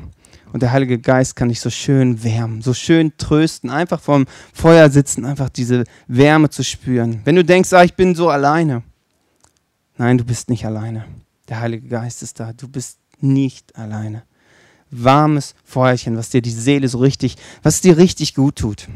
Und 0.52 0.62
der 0.62 0.72
Heilige 0.72 0.98
Geist 0.98 1.36
kann 1.36 1.50
dich 1.50 1.60
so 1.60 1.68
schön 1.68 2.24
wärmen, 2.24 2.62
so 2.62 2.72
schön 2.72 3.12
trösten, 3.18 3.68
einfach 3.68 4.00
vorm 4.00 4.24
Feuer 4.54 4.88
sitzen, 4.88 5.26
einfach 5.26 5.50
diese 5.50 5.84
Wärme 6.06 6.48
zu 6.48 6.64
spüren. 6.64 7.20
Wenn 7.24 7.36
du 7.36 7.44
denkst, 7.44 7.74
ah, 7.74 7.84
ich 7.84 7.92
bin 7.92 8.14
so 8.14 8.30
alleine. 8.30 8.82
Nein, 9.98 10.18
du 10.18 10.24
bist 10.24 10.50
nicht 10.50 10.66
alleine. 10.66 11.04
Der 11.48 11.60
Heilige 11.60 11.88
Geist 11.88 12.22
ist 12.22 12.40
da. 12.40 12.52
Du 12.52 12.68
bist 12.68 12.98
nicht 13.20 13.76
alleine 13.76 14.22
warmes 14.90 15.54
Feuerchen, 15.64 16.16
was 16.16 16.30
dir 16.30 16.42
die 16.42 16.50
Seele 16.50 16.88
so 16.88 16.98
richtig, 16.98 17.36
was 17.62 17.80
dir 17.80 17.96
richtig 17.96 18.34
gut 18.34 18.56
tut. 18.56 18.86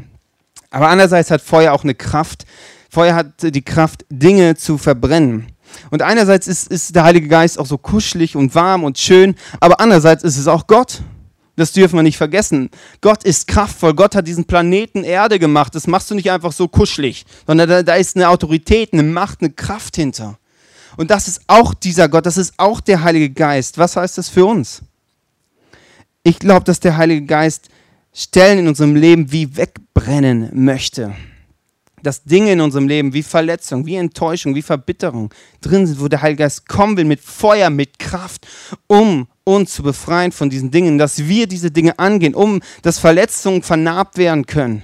Aber 0.69 0.89
andererseits 0.89 1.31
hat 1.31 1.41
Feuer 1.41 1.73
auch 1.73 1.83
eine 1.83 1.95
Kraft. 1.95 2.45
Feuer 2.89 3.15
hat 3.15 3.27
die 3.41 3.61
Kraft, 3.61 4.05
Dinge 4.09 4.55
zu 4.55 4.77
verbrennen. 4.77 5.47
Und 5.89 6.01
einerseits 6.01 6.47
ist, 6.47 6.67
ist 6.67 6.95
der 6.95 7.03
Heilige 7.03 7.27
Geist 7.27 7.57
auch 7.57 7.65
so 7.65 7.77
kuschelig 7.77 8.35
und 8.35 8.55
warm 8.55 8.83
und 8.83 8.97
schön, 8.97 9.35
aber 9.61 9.79
andererseits 9.79 10.23
ist 10.23 10.37
es 10.37 10.47
auch 10.47 10.67
Gott. 10.67 11.01
Das 11.55 11.73
dürfen 11.73 11.97
wir 11.97 12.03
nicht 12.03 12.17
vergessen. 12.17 12.69
Gott 13.01 13.23
ist 13.23 13.47
kraftvoll. 13.47 13.93
Gott 13.93 14.15
hat 14.15 14.27
diesen 14.27 14.45
Planeten 14.45 15.03
Erde 15.03 15.37
gemacht. 15.37 15.75
Das 15.75 15.85
machst 15.85 16.09
du 16.09 16.15
nicht 16.15 16.31
einfach 16.31 16.53
so 16.53 16.67
kuschelig, 16.67 17.25
sondern 17.45 17.69
da, 17.69 17.83
da 17.83 17.95
ist 17.95 18.15
eine 18.15 18.29
Autorität, 18.29 18.93
eine 18.93 19.03
Macht, 19.03 19.41
eine 19.41 19.51
Kraft 19.51 19.95
hinter. 19.95 20.37
Und 20.97 21.11
das 21.11 21.27
ist 21.27 21.41
auch 21.47 21.73
dieser 21.73 22.09
Gott, 22.09 22.25
das 22.25 22.37
ist 22.37 22.53
auch 22.57 22.81
der 22.81 23.03
Heilige 23.03 23.29
Geist. 23.29 23.77
Was 23.77 23.95
heißt 23.95 24.17
das 24.17 24.29
für 24.29 24.45
uns? 24.45 24.81
Ich 26.23 26.39
glaube, 26.39 26.65
dass 26.65 26.79
der 26.79 26.97
Heilige 26.97 27.25
Geist 27.25 27.69
Stellen 28.13 28.59
in 28.59 28.67
unserem 28.67 28.95
Leben 28.95 29.31
wie 29.31 29.55
wegbrennen 29.55 30.49
möchte. 30.53 31.15
Dass 32.03 32.23
Dinge 32.23 32.51
in 32.51 32.61
unserem 32.61 32.87
Leben 32.87 33.13
wie 33.13 33.23
Verletzung, 33.23 33.85
wie 33.85 33.95
Enttäuschung, 33.95 34.53
wie 34.55 34.61
Verbitterung 34.61 35.33
drin 35.61 35.87
sind, 35.87 36.01
wo 36.01 36.07
der 36.07 36.21
Heilige 36.21 36.43
Geist 36.43 36.67
kommen 36.67 36.97
will 36.97 37.05
mit 37.05 37.21
Feuer, 37.21 37.69
mit 37.69 37.99
Kraft, 37.99 38.47
um 38.87 39.27
uns 39.43 39.73
zu 39.73 39.83
befreien 39.83 40.31
von 40.31 40.49
diesen 40.49 40.71
Dingen, 40.71 40.97
dass 40.97 41.25
wir 41.27 41.47
diese 41.47 41.71
Dinge 41.71 41.99
angehen, 41.99 42.35
um 42.35 42.61
dass 42.81 42.99
Verletzungen 42.99 43.63
vernarbt 43.63 44.17
werden 44.17 44.45
können. 44.45 44.81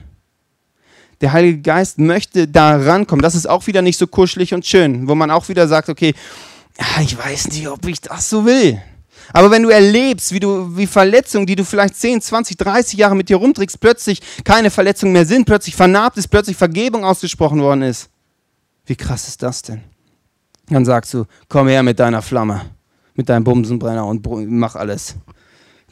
Der 1.22 1.34
Heilige 1.34 1.62
Geist 1.62 1.98
möchte 1.98 2.48
da 2.48 2.76
rankommen. 2.78 3.24
Das 3.24 3.36
ist 3.36 3.50
auch 3.50 3.68
wieder 3.68 3.82
nicht 3.82 3.98
so 3.98 4.08
kuschelig 4.08 4.54
und 4.54 4.66
schön, 4.66 5.08
wo 5.08 5.16
man 5.16 5.32
auch 5.32 5.50
wieder 5.50 5.68
sagt, 5.68 5.90
okay, 5.90 6.14
ich 7.02 7.18
weiß 7.18 7.50
nicht, 7.50 7.68
ob 7.68 7.86
ich 7.88 8.02
das 8.02 8.30
so 8.30 8.46
will. 8.46 8.80
Aber 9.34 9.52
wenn 9.52 9.64
du 9.64 9.70
erlebst, 9.70 10.32
wie, 10.32 10.40
du, 10.40 10.78
wie 10.78 10.88
Verletzungen, 10.88 11.46
die 11.46 11.56
du 11.56 11.66
vielleicht 11.66 11.96
10, 11.96 12.22
20, 12.22 12.58
30 12.58 13.00
Jahre 13.00 13.16
mit 13.16 13.30
dir 13.30 13.38
rumträgst, 13.38 13.80
plötzlich 13.80 14.22
keine 14.44 14.70
Verletzungen 14.70 15.12
mehr 15.12 15.26
sind, 15.26 15.46
plötzlich 15.46 15.76
vernarbt 15.76 16.18
ist, 16.18 16.30
plötzlich 16.30 16.56
Vergebung 16.56 17.04
ausgesprochen 17.04 17.62
worden 17.62 17.82
ist, 17.82 18.10
wie 18.86 18.96
krass 18.96 19.28
ist 19.28 19.44
das 19.44 19.62
denn? 19.64 19.82
Dann 20.70 20.86
sagst 20.86 21.14
du, 21.14 21.26
komm 21.50 21.68
her 21.68 21.84
mit 21.84 22.00
deiner 22.00 22.22
Flamme, 22.22 22.62
mit 23.16 23.28
deinem 23.28 23.44
Bumsenbrenner 23.44 24.06
und 24.06 24.26
mach 24.50 24.76
alles. 24.76 25.16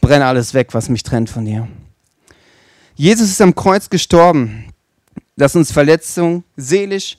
Brenne 0.01 0.25
alles 0.25 0.53
weg, 0.53 0.69
was 0.73 0.89
mich 0.89 1.03
trennt 1.03 1.29
von 1.29 1.45
dir. 1.45 1.67
Jesus 2.95 3.29
ist 3.29 3.41
am 3.41 3.55
Kreuz 3.55 3.89
gestorben, 3.89 4.65
dass 5.35 5.55
uns 5.55 5.71
Verletzungen 5.71 6.43
seelisch, 6.55 7.17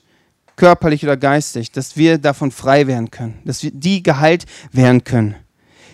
körperlich 0.57 1.05
oder 1.05 1.17
geistig, 1.17 1.71
dass 1.71 1.97
wir 1.97 2.19
davon 2.19 2.51
frei 2.51 2.87
werden 2.87 3.11
können, 3.11 3.41
dass 3.45 3.63
wir 3.63 3.71
die 3.71 4.03
geheilt 4.03 4.47
werden 4.73 5.05
können. 5.05 5.37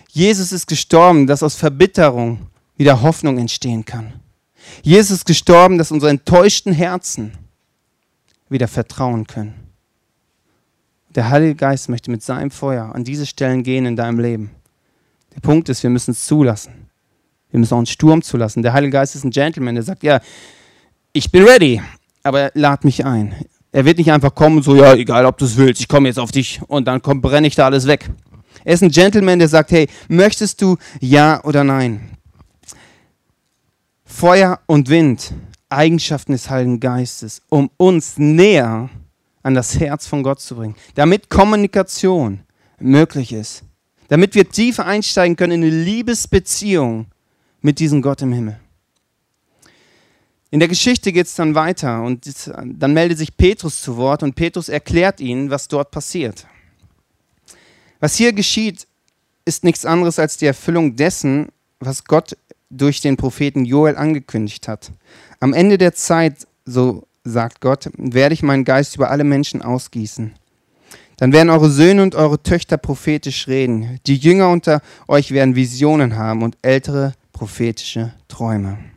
Jesus 0.09 0.51
ist 0.51 0.67
gestorben, 0.67 1.27
dass 1.27 1.43
aus 1.43 1.55
Verbitterung 1.55 2.47
wieder 2.77 3.01
Hoffnung 3.01 3.37
entstehen 3.37 3.83
kann. 3.83 4.13
Jesus 4.81 5.17
ist 5.17 5.25
gestorben, 5.25 5.77
dass 5.77 5.91
unsere 5.91 6.11
enttäuschten 6.11 6.71
Herzen 6.71 7.33
wieder 8.49 8.67
vertrauen 8.67 9.27
können. 9.27 9.55
Der 11.15 11.29
Heilige 11.29 11.55
Geist 11.55 11.89
möchte 11.89 12.09
mit 12.09 12.23
seinem 12.23 12.51
Feuer 12.51 12.93
an 12.95 13.03
diese 13.03 13.25
Stellen 13.25 13.63
gehen 13.63 13.85
in 13.85 13.95
deinem 13.95 14.19
Leben. 14.19 14.51
Der 15.35 15.41
Punkt 15.41 15.69
ist, 15.69 15.83
wir 15.83 15.89
müssen 15.89 16.11
es 16.11 16.25
zulassen. 16.25 16.89
Wir 17.51 17.59
müssen 17.59 17.73
auch 17.73 17.79
einen 17.79 17.85
Sturm 17.85 18.21
zulassen. 18.21 18.63
Der 18.63 18.73
Heilige 18.73 18.93
Geist 18.93 19.15
ist 19.15 19.23
ein 19.23 19.31
Gentleman, 19.31 19.75
der 19.75 19.83
sagt, 19.83 20.03
ja, 20.03 20.21
ich 21.11 21.31
bin 21.31 21.43
ready, 21.43 21.81
aber 22.23 22.51
lad 22.53 22.85
mich 22.85 23.05
ein. 23.05 23.35
Er 23.71 23.85
wird 23.85 23.97
nicht 23.97 24.11
einfach 24.11 24.33
kommen 24.33 24.57
und 24.57 24.63
so, 24.63 24.75
ja, 24.75 24.93
egal 24.93 25.25
ob 25.25 25.37
du 25.37 25.45
es 25.45 25.57
willst, 25.57 25.81
ich 25.81 25.87
komme 25.87 26.07
jetzt 26.07 26.19
auf 26.19 26.31
dich 26.31 26.61
und 26.67 26.87
dann 26.87 27.01
komm, 27.01 27.21
brenne 27.21 27.47
ich 27.47 27.55
da 27.55 27.65
alles 27.65 27.87
weg. 27.87 28.09
Er 28.63 28.73
ist 28.73 28.83
ein 28.83 28.91
Gentleman, 28.91 29.39
der 29.39 29.47
sagt, 29.47 29.71
hey, 29.71 29.87
möchtest 30.07 30.61
du 30.61 30.77
ja 30.99 31.43
oder 31.43 31.63
nein? 31.63 32.17
Feuer 34.05 34.59
und 34.67 34.89
Wind, 34.89 35.33
Eigenschaften 35.69 36.33
des 36.33 36.49
Heiligen 36.49 36.79
Geistes, 36.79 37.41
um 37.49 37.69
uns 37.77 38.17
näher 38.17 38.89
an 39.41 39.55
das 39.55 39.79
Herz 39.79 40.07
von 40.07 40.23
Gott 40.23 40.39
zu 40.39 40.55
bringen, 40.55 40.75
damit 40.95 41.29
Kommunikation 41.29 42.41
möglich 42.79 43.33
ist, 43.33 43.63
damit 44.07 44.35
wir 44.35 44.47
tiefer 44.47 44.85
einsteigen 44.85 45.35
können 45.35 45.63
in 45.63 45.63
eine 45.63 45.83
Liebesbeziehung 45.83 47.07
mit 47.61 47.79
diesem 47.79 48.01
Gott 48.01 48.21
im 48.21 48.33
Himmel. 48.33 48.59
In 50.53 50.59
der 50.59 50.69
Geschichte 50.69 51.11
geht 51.11 51.25
es 51.25 51.33
dann 51.33 51.55
weiter 51.55 52.03
und 52.03 52.29
dann 52.63 52.93
meldet 52.93 53.17
sich 53.17 53.35
Petrus 53.35 53.81
zu 53.81 53.97
Wort 53.97 54.21
und 54.21 54.35
Petrus 54.35 54.69
erklärt 54.69 55.19
ihnen, 55.19 55.49
was 55.49 55.67
dort 55.67 55.89
passiert. 55.89 56.45
Was 57.99 58.13
hier 58.13 58.33
geschieht, 58.33 58.85
ist 59.45 59.63
nichts 59.63 59.83
anderes 59.83 60.19
als 60.19 60.37
die 60.37 60.45
Erfüllung 60.45 60.95
dessen, 60.95 61.47
was 61.79 62.03
Gott 62.05 62.37
durch 62.69 63.01
den 63.01 63.17
Propheten 63.17 63.65
Joel 63.65 63.97
angekündigt 63.97 64.67
hat. 64.67 64.91
Am 65.39 65.53
Ende 65.53 65.79
der 65.79 65.95
Zeit, 65.95 66.45
so 66.65 67.07
sagt 67.23 67.59
Gott, 67.59 67.89
werde 67.97 68.35
ich 68.35 68.43
meinen 68.43 68.63
Geist 68.63 68.95
über 68.95 69.09
alle 69.09 69.23
Menschen 69.23 69.63
ausgießen. 69.63 70.35
Dann 71.17 71.33
werden 71.33 71.49
eure 71.49 71.71
Söhne 71.71 72.03
und 72.03 72.13
eure 72.13 72.43
Töchter 72.43 72.77
prophetisch 72.77 73.47
reden. 73.47 73.99
Die 74.05 74.17
Jünger 74.17 74.51
unter 74.51 74.83
euch 75.07 75.31
werden 75.31 75.55
Visionen 75.55 76.15
haben 76.15 76.43
und 76.43 76.59
ältere 76.61 77.15
prophetische 77.31 78.13
Träume. 78.27 78.92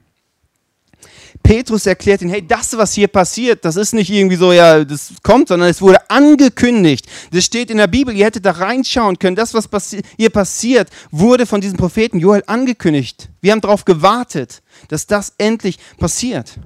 Petrus 1.46 1.86
erklärt 1.86 2.22
ihnen, 2.22 2.32
hey, 2.32 2.44
das, 2.44 2.76
was 2.76 2.92
hier 2.92 3.06
passiert, 3.06 3.64
das 3.64 3.76
ist 3.76 3.94
nicht 3.94 4.10
irgendwie 4.10 4.34
so, 4.34 4.50
ja, 4.50 4.84
das 4.84 5.12
kommt, 5.22 5.46
sondern 5.46 5.68
es 5.68 5.80
wurde 5.80 6.10
angekündigt. 6.10 7.06
Das 7.30 7.44
steht 7.44 7.70
in 7.70 7.76
der 7.76 7.86
Bibel, 7.86 8.16
ihr 8.16 8.24
hättet 8.24 8.44
da 8.44 8.50
reinschauen 8.50 9.16
können. 9.16 9.36
Das, 9.36 9.54
was 9.54 9.68
passi 9.68 10.02
hier 10.16 10.30
passiert, 10.30 10.90
wurde 11.12 11.46
von 11.46 11.60
diesem 11.60 11.78
Propheten 11.78 12.18
Joel 12.18 12.42
angekündigt. 12.48 13.28
Wir 13.40 13.52
haben 13.52 13.60
darauf 13.60 13.84
gewartet, 13.84 14.60
dass 14.88 15.06
das 15.06 15.34
endlich 15.38 15.78
passiert. 15.98 16.58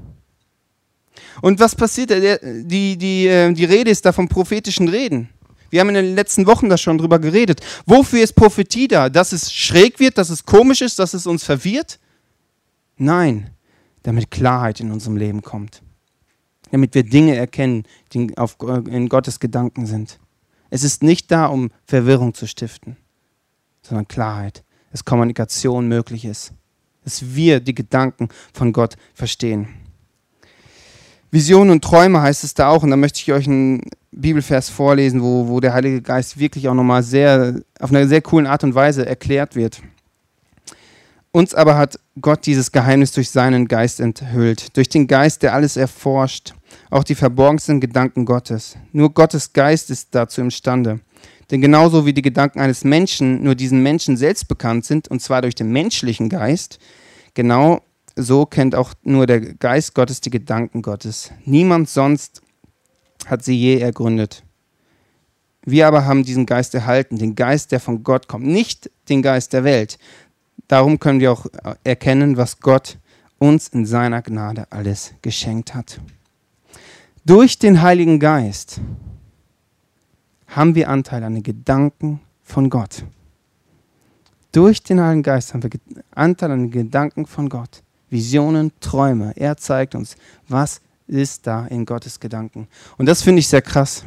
Und 1.42 1.60
was 1.60 1.74
passiert? 1.76 2.10
Die, 2.10 2.96
die, 2.96 3.26
äh, 3.26 3.52
die 3.52 3.66
Rede 3.66 3.90
ist 3.90 4.06
da 4.06 4.12
vom 4.12 4.30
prophetischen 4.30 4.88
Reden. 4.88 5.28
Wir 5.68 5.80
haben 5.80 5.90
in 5.90 5.96
den 5.96 6.14
letzten 6.14 6.46
Wochen 6.46 6.70
da 6.70 6.78
schon 6.78 6.96
drüber 6.96 7.18
geredet. 7.18 7.60
Wofür 7.84 8.22
ist 8.22 8.32
Prophetie 8.32 8.88
da? 8.88 9.10
Dass 9.10 9.32
es 9.32 9.52
schräg 9.52 10.00
wird, 10.00 10.16
dass 10.16 10.30
es 10.30 10.46
komisch 10.46 10.80
ist, 10.80 10.98
dass 10.98 11.12
es 11.12 11.26
uns 11.26 11.44
verwirrt? 11.44 11.98
Nein, 12.96 13.50
damit 14.02 14.30
Klarheit 14.30 14.80
in 14.80 14.90
unserem 14.90 15.16
Leben 15.16 15.42
kommt. 15.42 15.82
Damit 16.70 16.94
wir 16.94 17.02
Dinge 17.02 17.36
erkennen, 17.36 17.84
die 18.12 18.36
auf, 18.38 18.56
in 18.60 19.08
Gottes 19.08 19.40
Gedanken 19.40 19.86
sind. 19.86 20.18
Es 20.70 20.84
ist 20.84 21.02
nicht 21.02 21.30
da, 21.30 21.46
um 21.46 21.70
Verwirrung 21.84 22.32
zu 22.32 22.46
stiften, 22.46 22.96
sondern 23.82 24.06
Klarheit, 24.06 24.62
dass 24.92 25.04
Kommunikation 25.04 25.88
möglich 25.88 26.24
ist, 26.24 26.52
dass 27.04 27.34
wir 27.34 27.60
die 27.60 27.74
Gedanken 27.74 28.28
von 28.52 28.72
Gott 28.72 28.96
verstehen. 29.14 29.68
Visionen 31.32 31.70
und 31.70 31.84
Träume 31.84 32.20
heißt 32.20 32.44
es 32.44 32.54
da 32.54 32.68
auch, 32.68 32.82
und 32.82 32.90
da 32.90 32.96
möchte 32.96 33.20
ich 33.20 33.32
euch 33.32 33.46
einen 33.46 33.82
Bibelvers 34.10 34.68
vorlesen, 34.68 35.22
wo, 35.22 35.48
wo 35.48 35.60
der 35.60 35.72
Heilige 35.72 36.02
Geist 36.02 36.38
wirklich 36.38 36.68
auch 36.68 36.74
nochmal 36.74 37.02
sehr, 37.02 37.60
auf 37.78 37.90
eine 37.90 38.08
sehr 38.08 38.20
coole 38.20 38.50
Art 38.50 38.64
und 38.64 38.74
Weise 38.74 39.06
erklärt 39.06 39.54
wird. 39.54 39.80
Uns 41.32 41.54
aber 41.54 41.76
hat 41.76 41.98
Gott 42.20 42.44
dieses 42.44 42.72
Geheimnis 42.72 43.12
durch 43.12 43.30
seinen 43.30 43.68
Geist 43.68 44.00
enthüllt, 44.00 44.76
durch 44.76 44.88
den 44.88 45.06
Geist, 45.06 45.42
der 45.42 45.54
alles 45.54 45.76
erforscht, 45.76 46.54
auch 46.90 47.04
die 47.04 47.14
verborgensten 47.14 47.80
Gedanken 47.80 48.24
Gottes. 48.24 48.76
Nur 48.92 49.14
Gottes 49.14 49.52
Geist 49.52 49.90
ist 49.90 50.12
dazu 50.12 50.40
imstande. 50.40 51.00
Denn 51.50 51.60
genauso 51.60 52.04
wie 52.04 52.12
die 52.12 52.22
Gedanken 52.22 52.60
eines 52.60 52.82
Menschen 52.82 53.44
nur 53.44 53.54
diesen 53.54 53.82
Menschen 53.82 54.16
selbst 54.16 54.48
bekannt 54.48 54.84
sind, 54.84 55.08
und 55.08 55.22
zwar 55.22 55.42
durch 55.42 55.54
den 55.54 55.70
menschlichen 55.70 56.28
Geist, 56.28 56.78
genau 57.34 57.80
so 58.16 58.44
kennt 58.44 58.74
auch 58.74 58.92
nur 59.02 59.26
der 59.26 59.40
Geist 59.40 59.94
Gottes 59.94 60.20
die 60.20 60.30
Gedanken 60.30 60.82
Gottes. 60.82 61.30
Niemand 61.44 61.88
sonst 61.88 62.42
hat 63.26 63.44
sie 63.44 63.56
je 63.56 63.78
ergründet. 63.78 64.42
Wir 65.64 65.86
aber 65.86 66.06
haben 66.06 66.24
diesen 66.24 66.46
Geist 66.46 66.74
erhalten, 66.74 67.18
den 67.18 67.34
Geist, 67.36 67.70
der 67.70 67.80
von 67.80 68.02
Gott 68.02 68.28
kommt, 68.28 68.46
nicht 68.46 68.90
den 69.08 69.22
Geist 69.22 69.52
der 69.52 69.62
Welt. 69.62 69.98
Darum 70.70 71.00
können 71.00 71.18
wir 71.18 71.33
auch 71.33 71.46
erkennen, 71.83 72.37
was 72.37 72.61
Gott 72.61 72.96
uns 73.38 73.66
in 73.66 73.87
seiner 73.87 74.22
Gnade 74.22 74.70
alles 74.70 75.12
geschenkt 75.20 75.74
hat. 75.74 76.00
Durch 77.24 77.59
den 77.59 77.83
Heiligen 77.83 78.20
Geist 78.20 78.80
haben 80.46 80.76
wir 80.76 80.88
Anteil 80.88 81.24
an 81.24 81.35
den 81.35 81.42
Gedanken 81.42 82.20
von 82.44 82.70
Gott. 82.70 83.04
Durch 84.52 84.80
den 84.80 85.00
Heiligen 85.00 85.24
Geist 85.24 85.54
haben 85.54 85.64
wir 85.64 85.70
Anteil 86.12 86.52
an 86.52 86.61
den 86.61 86.70
Gedanken 86.70 87.26
von 87.26 87.48
Gott. 87.48 87.83
Visionen, 88.09 88.70
Träume. 88.78 89.33
Er 89.35 89.56
zeigt 89.56 89.96
uns, 89.96 90.14
was 90.46 90.80
ist 91.09 91.48
da 91.48 91.66
in 91.66 91.85
Gottes 91.85 92.20
Gedanken. 92.20 92.68
Und 92.96 93.06
das 93.06 93.22
finde 93.22 93.40
ich 93.40 93.48
sehr 93.48 93.62
krass. 93.62 94.04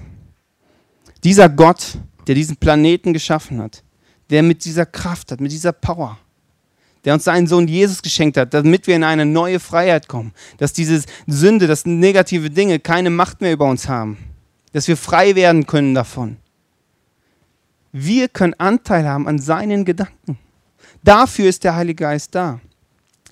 Dieser 1.26 1.50
Gott, 1.50 1.98
der 2.26 2.36
diesen 2.36 2.56
Planeten 2.56 3.12
geschaffen 3.12 3.62
hat, 3.62 3.84
der 4.30 4.44
mit 4.44 4.64
dieser 4.64 4.86
Kraft 4.86 5.30
hat, 5.34 5.42
mit 5.42 5.52
dieser 5.52 5.74
Power, 5.74 6.18
der 7.06 7.14
uns 7.14 7.26
seinen 7.26 7.48
Sohn 7.48 7.68
Jesus 7.68 8.02
geschenkt 8.02 8.38
hat, 8.38 8.54
damit 8.54 8.88
wir 8.88 8.96
in 8.96 9.04
eine 9.04 9.26
neue 9.26 9.60
Freiheit 9.60 10.08
kommen, 10.08 10.34
dass 10.58 10.74
diese 10.74 11.04
Sünde, 11.28 11.68
dass 11.68 11.86
negative 11.86 12.50
Dinge 12.50 12.80
keine 12.80 13.10
Macht 13.10 13.42
mehr 13.42 13.54
über 13.54 13.66
uns 13.66 13.88
haben, 13.88 14.18
dass 14.72 14.88
wir 14.88 14.98
frei 14.98 15.36
werden 15.36 15.68
können 15.68 15.94
davon. 15.94 16.38
Wir 17.92 18.28
können 18.28 18.56
Anteil 18.56 19.08
haben 19.08 19.28
an 19.28 19.38
seinen 19.38 19.86
Gedanken. 19.86 20.38
Dafür 21.04 21.50
ist 21.50 21.64
der 21.64 21.76
Heilige 21.76 22.04
Geist 22.04 22.34
da. 22.34 22.60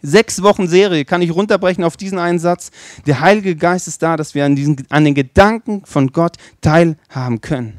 Sechs 0.04 0.42
Wochen 0.42 0.68
Serie 0.68 1.06
kann 1.06 1.22
ich 1.22 1.34
runterbrechen 1.34 1.84
auf 1.84 1.96
diesen 1.96 2.20
einen 2.20 2.40
Satz. 2.40 2.72
Der 3.06 3.22
Heilige 3.22 3.56
Geist 3.56 3.88
ist 3.88 4.02
da, 4.02 4.18
dass 4.18 4.34
wir 4.34 4.46
an, 4.46 4.56
diesen, 4.56 4.78
an 4.90 5.06
den 5.06 5.16
Gedanken 5.16 5.86
von 5.86 6.12
Gott 6.12 6.38
teilhaben 6.62 7.42
können. 7.42 7.78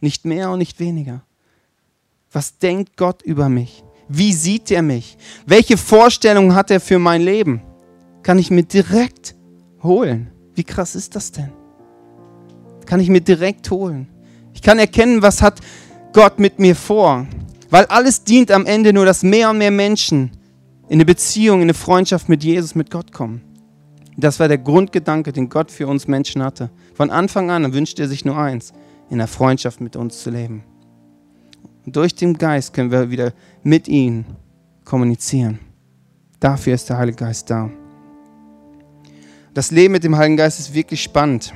Nicht 0.00 0.24
mehr 0.24 0.50
und 0.50 0.58
nicht 0.58 0.78
weniger. 0.78 1.22
Was 2.32 2.58
denkt 2.58 2.96
Gott 2.96 3.22
über 3.22 3.48
mich? 3.48 3.82
Wie 4.16 4.32
sieht 4.32 4.70
er 4.70 4.82
mich? 4.82 5.16
Welche 5.46 5.76
Vorstellungen 5.76 6.54
hat 6.54 6.70
er 6.70 6.80
für 6.80 6.98
mein 6.98 7.22
Leben? 7.22 7.62
Kann 8.22 8.38
ich 8.38 8.50
mir 8.50 8.62
direkt 8.62 9.34
holen. 9.82 10.30
Wie 10.54 10.64
krass 10.64 10.94
ist 10.94 11.16
das 11.16 11.32
denn? 11.32 11.50
Kann 12.86 13.00
ich 13.00 13.08
mir 13.08 13.20
direkt 13.20 13.70
holen. 13.70 14.08
Ich 14.52 14.62
kann 14.62 14.78
erkennen, 14.78 15.22
was 15.22 15.42
hat 15.42 15.60
Gott 16.12 16.38
mit 16.38 16.58
mir 16.58 16.76
vor. 16.76 17.26
Weil 17.70 17.86
alles 17.86 18.22
dient 18.22 18.52
am 18.52 18.66
Ende 18.66 18.92
nur, 18.92 19.04
dass 19.04 19.24
mehr 19.24 19.50
und 19.50 19.58
mehr 19.58 19.72
Menschen 19.72 20.30
in 20.88 20.94
eine 20.94 21.04
Beziehung, 21.04 21.58
in 21.58 21.64
eine 21.64 21.74
Freundschaft 21.74 22.28
mit 22.28 22.44
Jesus, 22.44 22.74
mit 22.76 22.90
Gott 22.90 23.10
kommen. 23.10 23.42
Das 24.16 24.38
war 24.38 24.46
der 24.46 24.58
Grundgedanke, 24.58 25.32
den 25.32 25.48
Gott 25.48 25.72
für 25.72 25.88
uns 25.88 26.06
Menschen 26.06 26.42
hatte. 26.42 26.70
Von 26.94 27.10
Anfang 27.10 27.50
an 27.50 27.72
wünscht 27.72 27.98
er 27.98 28.06
sich 28.06 28.24
nur 28.24 28.36
eins, 28.38 28.72
in 29.10 29.18
der 29.18 29.26
Freundschaft 29.26 29.80
mit 29.80 29.96
uns 29.96 30.22
zu 30.22 30.30
leben. 30.30 30.62
Und 31.84 31.96
durch 31.96 32.14
den 32.14 32.36
Geist 32.36 32.72
können 32.72 32.90
wir 32.90 33.10
wieder 33.10 33.32
mit 33.62 33.88
ihm 33.88 34.24
kommunizieren. 34.84 35.58
Dafür 36.40 36.74
ist 36.74 36.88
der 36.88 36.98
Heilige 36.98 37.18
Geist 37.18 37.50
da. 37.50 37.70
Das 39.52 39.70
Leben 39.70 39.92
mit 39.92 40.04
dem 40.04 40.16
Heiligen 40.16 40.36
Geist 40.36 40.58
ist 40.58 40.74
wirklich 40.74 41.02
spannend, 41.02 41.54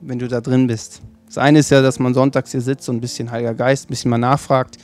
wenn 0.00 0.18
du 0.18 0.28
da 0.28 0.40
drin 0.40 0.66
bist. 0.66 1.00
Das 1.26 1.38
eine 1.38 1.60
ist 1.60 1.70
ja, 1.70 1.80
dass 1.80 1.98
man 1.98 2.12
sonntags 2.12 2.50
hier 2.50 2.60
sitzt 2.60 2.88
und 2.88 2.96
ein 2.96 3.00
bisschen 3.00 3.30
Heiliger 3.30 3.54
Geist, 3.54 3.86
ein 3.86 3.88
bisschen 3.88 4.10
mal 4.10 4.18
nachfragt. 4.18 4.76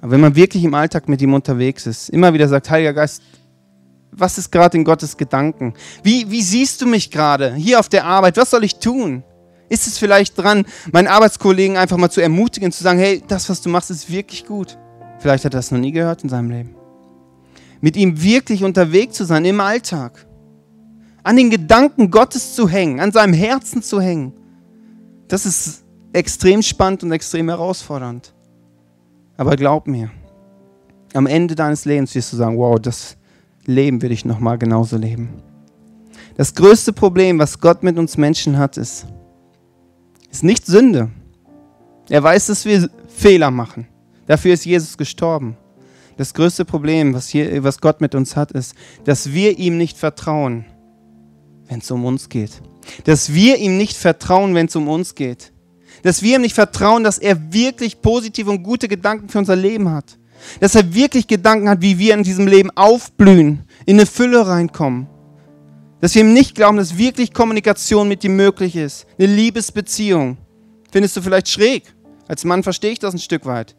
Aber 0.00 0.12
wenn 0.12 0.20
man 0.20 0.34
wirklich 0.34 0.64
im 0.64 0.74
Alltag 0.74 1.08
mit 1.08 1.20
ihm 1.20 1.34
unterwegs 1.34 1.86
ist, 1.86 2.08
immer 2.08 2.32
wieder 2.32 2.48
sagt, 2.48 2.70
Heiliger 2.70 2.94
Geist, 2.94 3.22
was 4.12 4.38
ist 4.38 4.50
gerade 4.50 4.78
in 4.78 4.84
Gottes 4.84 5.16
Gedanken? 5.16 5.74
Wie, 6.02 6.30
wie 6.30 6.42
siehst 6.42 6.80
du 6.80 6.86
mich 6.86 7.10
gerade 7.10 7.54
hier 7.54 7.78
auf 7.78 7.88
der 7.88 8.04
Arbeit? 8.06 8.36
Was 8.36 8.50
soll 8.50 8.64
ich 8.64 8.76
tun? 8.76 9.22
Ist 9.70 9.86
es 9.86 9.98
vielleicht 9.98 10.36
dran, 10.36 10.66
meinen 10.92 11.06
Arbeitskollegen 11.06 11.76
einfach 11.76 11.96
mal 11.96 12.10
zu 12.10 12.20
ermutigen, 12.20 12.72
zu 12.72 12.82
sagen, 12.82 12.98
hey, 12.98 13.22
das, 13.26 13.48
was 13.48 13.62
du 13.62 13.68
machst, 13.68 13.90
ist 13.90 14.10
wirklich 14.10 14.44
gut. 14.44 14.76
Vielleicht 15.20 15.44
hat 15.44 15.54
er 15.54 15.58
das 15.58 15.70
noch 15.70 15.78
nie 15.78 15.92
gehört 15.92 16.24
in 16.24 16.28
seinem 16.28 16.50
Leben. 16.50 16.74
Mit 17.80 17.96
ihm 17.96 18.20
wirklich 18.20 18.64
unterwegs 18.64 19.16
zu 19.16 19.24
sein 19.24 19.44
im 19.44 19.60
Alltag. 19.60 20.26
An 21.22 21.36
den 21.36 21.50
Gedanken 21.50 22.10
Gottes 22.10 22.54
zu 22.56 22.68
hängen, 22.68 22.98
an 22.98 23.12
seinem 23.12 23.32
Herzen 23.32 23.80
zu 23.80 24.00
hängen. 24.00 24.32
Das 25.28 25.46
ist 25.46 25.84
extrem 26.12 26.62
spannend 26.62 27.04
und 27.04 27.12
extrem 27.12 27.48
herausfordernd. 27.48 28.34
Aber 29.36 29.54
glaub 29.54 29.86
mir, 29.86 30.10
am 31.14 31.26
Ende 31.26 31.54
deines 31.54 31.84
Lebens 31.84 32.12
wirst 32.16 32.32
du 32.32 32.36
sagen, 32.36 32.58
wow, 32.58 32.76
das 32.80 33.16
Leben 33.66 34.02
will 34.02 34.10
ich 34.10 34.24
nochmal 34.24 34.58
genauso 34.58 34.96
leben. 34.96 35.42
Das 36.36 36.54
größte 36.56 36.92
Problem, 36.92 37.38
was 37.38 37.60
Gott 37.60 37.84
mit 37.84 37.98
uns 37.98 38.16
Menschen 38.16 38.58
hat, 38.58 38.76
ist, 38.76 39.06
ist 40.30 40.44
nicht 40.44 40.66
Sünde. 40.66 41.10
Er 42.08 42.22
weiß, 42.22 42.46
dass 42.46 42.64
wir 42.64 42.88
Fehler 43.08 43.50
machen. 43.50 43.86
Dafür 44.26 44.54
ist 44.54 44.64
Jesus 44.64 44.96
gestorben. 44.96 45.56
Das 46.16 46.34
größte 46.34 46.64
Problem, 46.64 47.14
was, 47.14 47.28
hier, 47.28 47.62
was 47.64 47.80
Gott 47.80 48.00
mit 48.00 48.14
uns 48.14 48.36
hat, 48.36 48.52
ist, 48.52 48.74
dass 49.04 49.32
wir 49.32 49.58
ihm 49.58 49.78
nicht 49.78 49.96
vertrauen, 49.96 50.64
wenn 51.68 51.80
es 51.80 51.90
um 51.90 52.04
uns 52.04 52.28
geht. 52.28 52.60
Dass 53.04 53.32
wir 53.32 53.56
ihm 53.58 53.76
nicht 53.76 53.96
vertrauen, 53.96 54.54
wenn 54.54 54.66
es 54.66 54.76
um 54.76 54.88
uns 54.88 55.14
geht 55.14 55.52
dass 56.02 56.22
wir 56.22 56.36
ihm 56.36 56.42
nicht 56.42 56.54
vertrauen, 56.54 57.04
dass 57.04 57.18
er 57.18 57.52
wirklich 57.52 58.00
positive 58.00 58.50
und 58.50 58.62
gute 58.62 58.88
Gedanken 58.88 59.28
für 59.28 59.38
unser 59.38 59.56
Leben 59.56 59.90
hat. 59.90 60.18
Dass 60.60 60.74
er 60.74 60.94
wirklich 60.94 61.26
Gedanken 61.26 61.68
hat, 61.68 61.82
wie 61.82 61.98
wir 61.98 62.14
in 62.14 62.22
diesem 62.22 62.46
Leben 62.46 62.70
aufblühen, 62.74 63.64
in 63.84 63.96
eine 63.96 64.06
Fülle 64.06 64.46
reinkommen. 64.46 65.06
Dass 66.00 66.14
wir 66.14 66.22
ihm 66.22 66.32
nicht 66.32 66.54
glauben, 66.54 66.78
dass 66.78 66.96
wirklich 66.96 67.32
Kommunikation 67.32 68.08
mit 68.08 68.24
ihm 68.24 68.36
möglich 68.36 68.74
ist. 68.76 69.06
Eine 69.18 69.28
Liebesbeziehung. 69.28 70.38
Findest 70.90 71.16
du 71.16 71.22
vielleicht 71.22 71.48
schräg. 71.48 71.94
Als 72.26 72.44
Mann 72.44 72.62
verstehe 72.62 72.92
ich 72.92 72.98
das 72.98 73.14
ein 73.14 73.18
Stück 73.18 73.44
weit. 73.44 73.76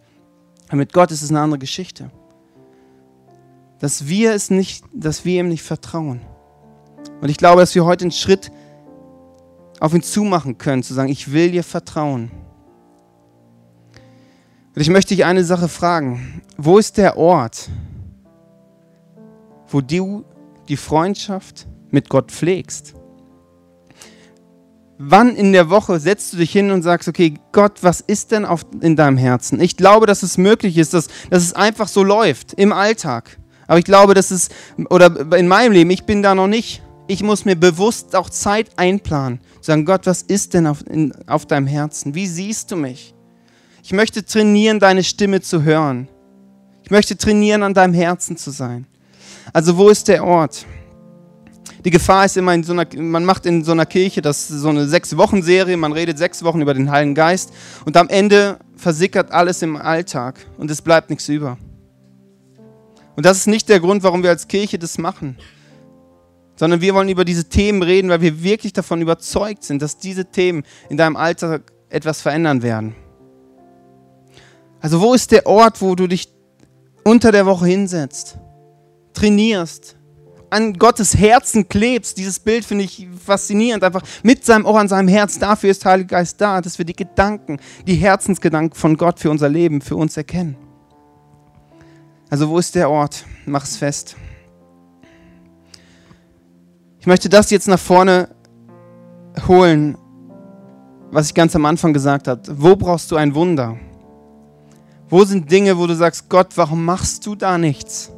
Aber 0.67 0.77
mit 0.77 0.93
Gott 0.93 1.11
ist 1.11 1.21
es 1.21 1.29
eine 1.29 1.39
andere 1.39 1.59
Geschichte. 1.59 2.11
Dass 3.79 4.07
wir 4.07 4.33
es 4.33 4.51
nicht, 4.51 4.83
dass 4.93 5.25
wir 5.25 5.39
ihm 5.39 5.49
nicht 5.49 5.63
vertrauen. 5.63 6.21
Und 7.21 7.29
ich 7.29 7.37
glaube, 7.37 7.61
dass 7.61 7.73
wir 7.73 7.85
heute 7.85 8.05
einen 8.05 8.11
Schritt 8.11 8.51
auf 9.79 9.93
ihn 9.95 10.03
zumachen 10.03 10.59
können, 10.59 10.83
zu 10.83 10.93
sagen, 10.93 11.09
ich 11.09 11.31
will 11.31 11.51
dir 11.51 11.63
vertrauen. 11.63 12.29
Und 14.75 14.81
ich 14.81 14.89
möchte 14.89 15.15
dich 15.15 15.25
eine 15.25 15.43
Sache 15.43 15.67
fragen. 15.67 16.41
Wo 16.55 16.77
ist 16.77 16.97
der 16.97 17.17
Ort, 17.17 17.69
wo 19.67 19.81
du 19.81 20.23
die 20.67 20.77
Freundschaft 20.77 21.65
mit 21.91 22.09
Gott 22.09 22.31
pflegst? 22.31 22.93
Wann 24.97 25.35
in 25.35 25.51
der 25.51 25.69
Woche 25.69 25.99
setzt 25.99 26.33
du 26.33 26.37
dich 26.37 26.51
hin 26.51 26.69
und 26.69 26.83
sagst, 26.83 27.07
okay, 27.07 27.33
Gott, 27.51 27.79
was 27.81 28.01
ist 28.01 28.31
denn 28.31 28.45
auf, 28.45 28.65
in 28.81 28.95
deinem 28.95 29.17
Herzen? 29.17 29.59
Ich 29.59 29.75
glaube, 29.75 30.05
dass 30.05 30.21
es 30.21 30.37
möglich 30.37 30.77
ist, 30.77 30.93
dass, 30.93 31.07
dass 31.29 31.41
es 31.43 31.53
einfach 31.53 31.87
so 31.87 32.03
läuft 32.03 32.53
im 32.53 32.71
Alltag. 32.71 33.39
Aber 33.65 33.79
ich 33.79 33.85
glaube, 33.85 34.13
dass 34.13 34.29
es, 34.29 34.49
oder 34.89 35.35
in 35.35 35.47
meinem 35.47 35.71
Leben, 35.71 35.89
ich 35.89 36.03
bin 36.03 36.21
da 36.21 36.35
noch 36.35 36.47
nicht. 36.47 36.83
Ich 37.07 37.23
muss 37.23 37.45
mir 37.45 37.55
bewusst 37.55 38.15
auch 38.15 38.29
Zeit 38.29 38.69
einplanen. 38.77 39.39
Sagen, 39.59 39.85
Gott, 39.85 40.05
was 40.05 40.21
ist 40.21 40.53
denn 40.53 40.67
auf, 40.67 40.85
in, 40.87 41.13
auf 41.25 41.45
deinem 41.45 41.67
Herzen? 41.67 42.13
Wie 42.13 42.27
siehst 42.27 42.71
du 42.71 42.75
mich? 42.75 43.15
Ich 43.83 43.93
möchte 43.93 44.23
trainieren, 44.23 44.79
deine 44.79 45.03
Stimme 45.03 45.41
zu 45.41 45.63
hören. 45.63 46.07
Ich 46.83 46.91
möchte 46.91 47.17
trainieren, 47.17 47.63
an 47.63 47.73
deinem 47.73 47.93
Herzen 47.93 48.37
zu 48.37 48.51
sein. 48.51 48.85
Also 49.53 49.77
wo 49.77 49.89
ist 49.89 50.07
der 50.07 50.23
Ort? 50.23 50.65
Die 51.83 51.89
Gefahr 51.89 52.25
ist 52.25 52.37
immer 52.37 52.53
in 52.53 52.63
so 52.63 52.73
einer, 52.73 52.85
man 52.95 53.25
macht 53.25 53.45
in 53.45 53.63
so 53.63 53.71
einer 53.71 53.87
Kirche 53.87 54.21
das 54.21 54.47
so 54.47 54.69
eine 54.69 54.87
sechs 54.87 55.17
Wochen 55.17 55.41
Serie, 55.41 55.77
man 55.77 55.93
redet 55.93 56.17
sechs 56.17 56.43
Wochen 56.43 56.61
über 56.61 56.75
den 56.75 56.91
Heiligen 56.91 57.15
Geist 57.15 57.51
und 57.85 57.97
am 57.97 58.07
Ende 58.09 58.59
versickert 58.75 59.31
alles 59.31 59.61
im 59.63 59.75
Alltag 59.75 60.45
und 60.57 60.69
es 60.69 60.81
bleibt 60.81 61.09
nichts 61.09 61.27
über. 61.27 61.57
Und 63.15 63.25
das 63.25 63.37
ist 63.37 63.47
nicht 63.47 63.67
der 63.67 63.79
Grund, 63.79 64.03
warum 64.03 64.21
wir 64.21 64.29
als 64.29 64.47
Kirche 64.47 64.77
das 64.77 64.99
machen, 64.99 65.37
sondern 66.55 66.81
wir 66.81 66.93
wollen 66.93 67.09
über 67.09 67.25
diese 67.25 67.45
Themen 67.45 67.81
reden, 67.81 68.09
weil 68.09 68.21
wir 68.21 68.43
wirklich 68.43 68.73
davon 68.73 69.01
überzeugt 69.01 69.63
sind, 69.63 69.81
dass 69.81 69.97
diese 69.97 70.25
Themen 70.25 70.63
in 70.89 70.97
deinem 70.97 71.15
Alltag 71.15 71.71
etwas 71.89 72.21
verändern 72.21 72.61
werden. 72.61 72.95
Also 74.79 75.01
wo 75.01 75.13
ist 75.13 75.31
der 75.31 75.47
Ort, 75.47 75.81
wo 75.81 75.95
du 75.95 76.07
dich 76.07 76.31
unter 77.03 77.31
der 77.31 77.47
Woche 77.47 77.65
hinsetzt, 77.65 78.37
trainierst, 79.13 79.95
an 80.51 80.73
Gottes 80.73 81.17
Herzen 81.17 81.67
klebst. 81.67 82.17
Dieses 82.17 82.39
Bild 82.39 82.63
finde 82.63 82.83
ich 82.83 83.07
faszinierend. 83.25 83.83
Einfach 83.83 84.03
mit 84.21 84.45
seinem 84.45 84.65
Ohr 84.65 84.79
an 84.79 84.87
seinem 84.87 85.07
Herz. 85.07 85.39
Dafür 85.39 85.71
ist 85.71 85.83
Heiliger 85.85 86.17
Geist 86.17 86.39
da, 86.39 86.61
dass 86.61 86.77
wir 86.77 86.85
die 86.85 86.95
Gedanken, 86.95 87.57
die 87.87 87.95
Herzensgedanken 87.95 88.77
von 88.77 88.97
Gott 88.97 89.19
für 89.19 89.31
unser 89.31 89.49
Leben, 89.49 89.81
für 89.81 89.95
uns 89.95 90.15
erkennen. 90.17 90.57
Also 92.29 92.49
wo 92.49 92.59
ist 92.59 92.75
der 92.75 92.89
Ort? 92.89 93.25
Mach 93.45 93.63
es 93.63 93.77
fest. 93.77 94.15
Ich 96.99 97.07
möchte 97.07 97.29
das 97.29 97.49
jetzt 97.49 97.67
nach 97.67 97.79
vorne 97.79 98.29
holen, 99.47 99.97
was 101.11 101.27
ich 101.27 101.33
ganz 101.33 101.55
am 101.55 101.65
Anfang 101.65 101.93
gesagt 101.93 102.27
habe. 102.27 102.41
Wo 102.47 102.75
brauchst 102.75 103.09
du 103.11 103.15
ein 103.15 103.33
Wunder? 103.33 103.77
Wo 105.09 105.23
sind 105.25 105.49
Dinge, 105.49 105.77
wo 105.77 105.87
du 105.87 105.95
sagst, 105.95 106.29
Gott, 106.29 106.55
warum 106.55 106.85
machst 106.85 107.25
du 107.25 107.35
da 107.35 107.57
nichts? 107.57 108.11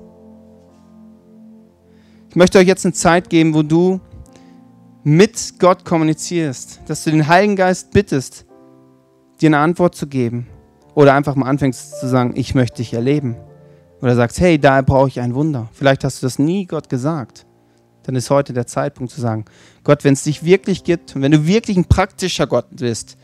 Ich 2.33 2.35
möchte 2.35 2.57
euch 2.57 2.65
jetzt 2.65 2.83
eine 2.83 2.95
Zeit 2.95 3.29
geben, 3.29 3.53
wo 3.53 3.61
du 3.61 3.99
mit 5.03 5.59
Gott 5.59 5.85
kommunizierst, 5.85 6.81
dass 6.87 7.03
du 7.03 7.11
den 7.11 7.27
Heiligen 7.27 7.55
Geist 7.55 7.91
bittest, 7.91 8.47
dir 9.39 9.49
eine 9.49 9.59
Antwort 9.59 9.93
zu 9.93 10.07
geben. 10.07 10.47
Oder 10.95 11.13
einfach 11.13 11.35
mal 11.35 11.47
anfängst 11.47 11.99
zu 11.99 12.07
sagen, 12.07 12.33
ich 12.35 12.55
möchte 12.55 12.77
dich 12.77 12.91
erleben. 12.95 13.35
Oder 14.01 14.15
sagst, 14.15 14.39
hey, 14.39 14.57
da 14.57 14.81
brauche 14.81 15.09
ich 15.09 15.19
ein 15.19 15.35
Wunder. 15.35 15.69
Vielleicht 15.73 16.03
hast 16.03 16.23
du 16.23 16.25
das 16.25 16.39
nie 16.39 16.65
Gott 16.65 16.89
gesagt. 16.89 17.45
Dann 18.01 18.15
ist 18.15 18.31
heute 18.31 18.51
der 18.51 18.65
Zeitpunkt 18.65 19.13
zu 19.13 19.21
sagen, 19.21 19.45
Gott, 19.83 20.03
wenn 20.03 20.13
es 20.13 20.23
dich 20.23 20.43
wirklich 20.43 20.83
gibt 20.83 21.15
und 21.15 21.21
wenn 21.21 21.33
du 21.33 21.45
wirklich 21.45 21.77
ein 21.77 21.85
praktischer 21.85 22.47
Gott 22.47 22.65
bist, 22.71 23.15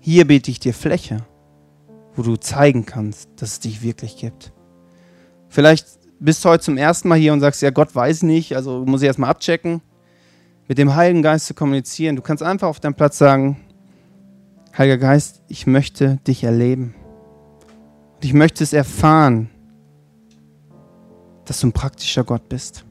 hier 0.00 0.26
biete 0.26 0.50
ich 0.50 0.60
dir 0.60 0.74
Fläche, 0.74 1.24
wo 2.14 2.20
du 2.20 2.36
zeigen 2.36 2.84
kannst, 2.84 3.30
dass 3.36 3.52
es 3.52 3.60
dich 3.60 3.80
wirklich 3.80 4.18
gibt. 4.18 4.52
Vielleicht 5.48 6.01
bist 6.22 6.44
heute 6.44 6.62
zum 6.62 6.76
ersten 6.76 7.08
Mal 7.08 7.18
hier 7.18 7.32
und 7.32 7.40
sagst, 7.40 7.62
ja, 7.62 7.70
Gott 7.70 7.94
weiß 7.94 8.22
nicht, 8.22 8.54
also 8.54 8.84
muss 8.86 9.02
ich 9.02 9.06
erstmal 9.06 9.30
abchecken, 9.30 9.82
mit 10.68 10.78
dem 10.78 10.94
Heiligen 10.94 11.22
Geist 11.22 11.46
zu 11.46 11.54
kommunizieren. 11.54 12.16
Du 12.16 12.22
kannst 12.22 12.42
einfach 12.42 12.68
auf 12.68 12.80
deinem 12.80 12.94
Platz 12.94 13.18
sagen, 13.18 13.56
Heiliger 14.76 14.98
Geist, 14.98 15.42
ich 15.48 15.66
möchte 15.66 16.16
dich 16.26 16.44
erleben. 16.44 16.94
Und 18.14 18.24
ich 18.24 18.32
möchte 18.32 18.64
es 18.64 18.72
erfahren, 18.72 19.50
dass 21.44 21.60
du 21.60 21.66
ein 21.66 21.72
praktischer 21.72 22.24
Gott 22.24 22.48
bist. 22.48 22.84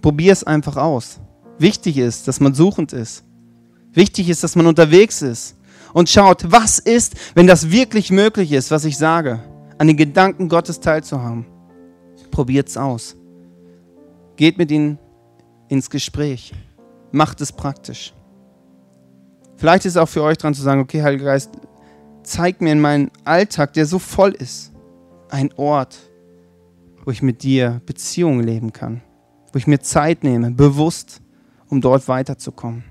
Probier 0.00 0.32
es 0.32 0.44
einfach 0.44 0.76
aus. 0.76 1.20
Wichtig 1.58 1.98
ist, 1.98 2.28
dass 2.28 2.40
man 2.40 2.54
suchend 2.54 2.92
ist. 2.92 3.24
Wichtig 3.92 4.28
ist, 4.28 4.42
dass 4.42 4.56
man 4.56 4.66
unterwegs 4.66 5.20
ist 5.20 5.56
und 5.92 6.08
schaut, 6.08 6.50
was 6.50 6.78
ist, 6.78 7.14
wenn 7.34 7.46
das 7.46 7.70
wirklich 7.70 8.10
möglich 8.10 8.52
ist, 8.52 8.70
was 8.70 8.84
ich 8.84 8.96
sage, 8.96 9.40
an 9.78 9.88
den 9.88 9.96
Gedanken 9.96 10.48
Gottes 10.48 10.80
teilzuhaben. 10.80 11.46
Probiert 12.34 12.66
es 12.68 12.76
aus. 12.76 13.14
Geht 14.34 14.58
mit 14.58 14.68
ihnen 14.72 14.98
ins 15.68 15.88
Gespräch. 15.88 16.52
Macht 17.12 17.40
es 17.40 17.52
praktisch. 17.52 18.12
Vielleicht 19.54 19.84
ist 19.84 19.92
es 19.92 19.96
auch 19.96 20.08
für 20.08 20.24
euch 20.24 20.36
dran 20.36 20.52
zu 20.52 20.60
sagen, 20.60 20.80
okay, 20.80 21.00
Heiliger 21.00 21.26
Geist, 21.26 21.52
zeig 22.24 22.60
mir 22.60 22.72
in 22.72 22.80
meinem 22.80 23.12
Alltag, 23.22 23.72
der 23.74 23.86
so 23.86 24.00
voll 24.00 24.32
ist, 24.32 24.72
einen 25.30 25.52
Ort, 25.52 25.96
wo 27.04 27.12
ich 27.12 27.22
mit 27.22 27.44
dir 27.44 27.80
Beziehungen 27.86 28.42
leben 28.42 28.72
kann, 28.72 29.00
wo 29.52 29.58
ich 29.60 29.68
mir 29.68 29.78
Zeit 29.78 30.24
nehme, 30.24 30.50
bewusst, 30.50 31.22
um 31.68 31.80
dort 31.80 32.08
weiterzukommen. 32.08 32.82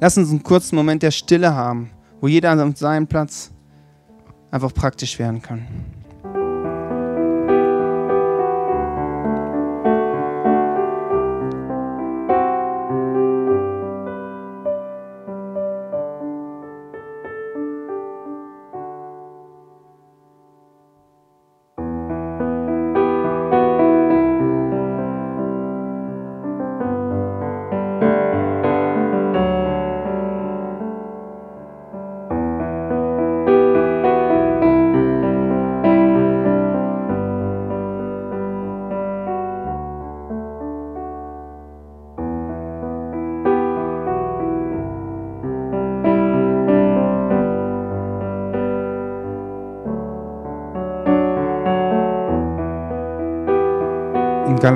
Lass 0.00 0.16
uns 0.16 0.30
einen 0.30 0.42
kurzen 0.42 0.76
Moment 0.76 1.02
der 1.02 1.10
Stille 1.10 1.54
haben, 1.54 1.90
wo 2.22 2.28
jeder 2.28 2.52
an 2.52 2.74
seinem 2.74 3.06
Platz 3.06 3.50
einfach 4.50 4.72
praktisch 4.72 5.18
werden 5.18 5.42
kann. 5.42 5.66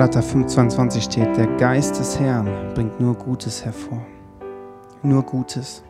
Galater 0.07 0.25
5,22 0.25 1.01
steht, 1.01 1.35
der 1.35 1.47
Geist 1.57 1.99
des 1.99 2.17
Herrn 2.17 2.47
bringt 2.73 2.97
nur 2.97 3.13
Gutes 3.13 3.65
hervor. 3.65 4.01
Nur 5.03 5.21
Gutes. 5.21 5.83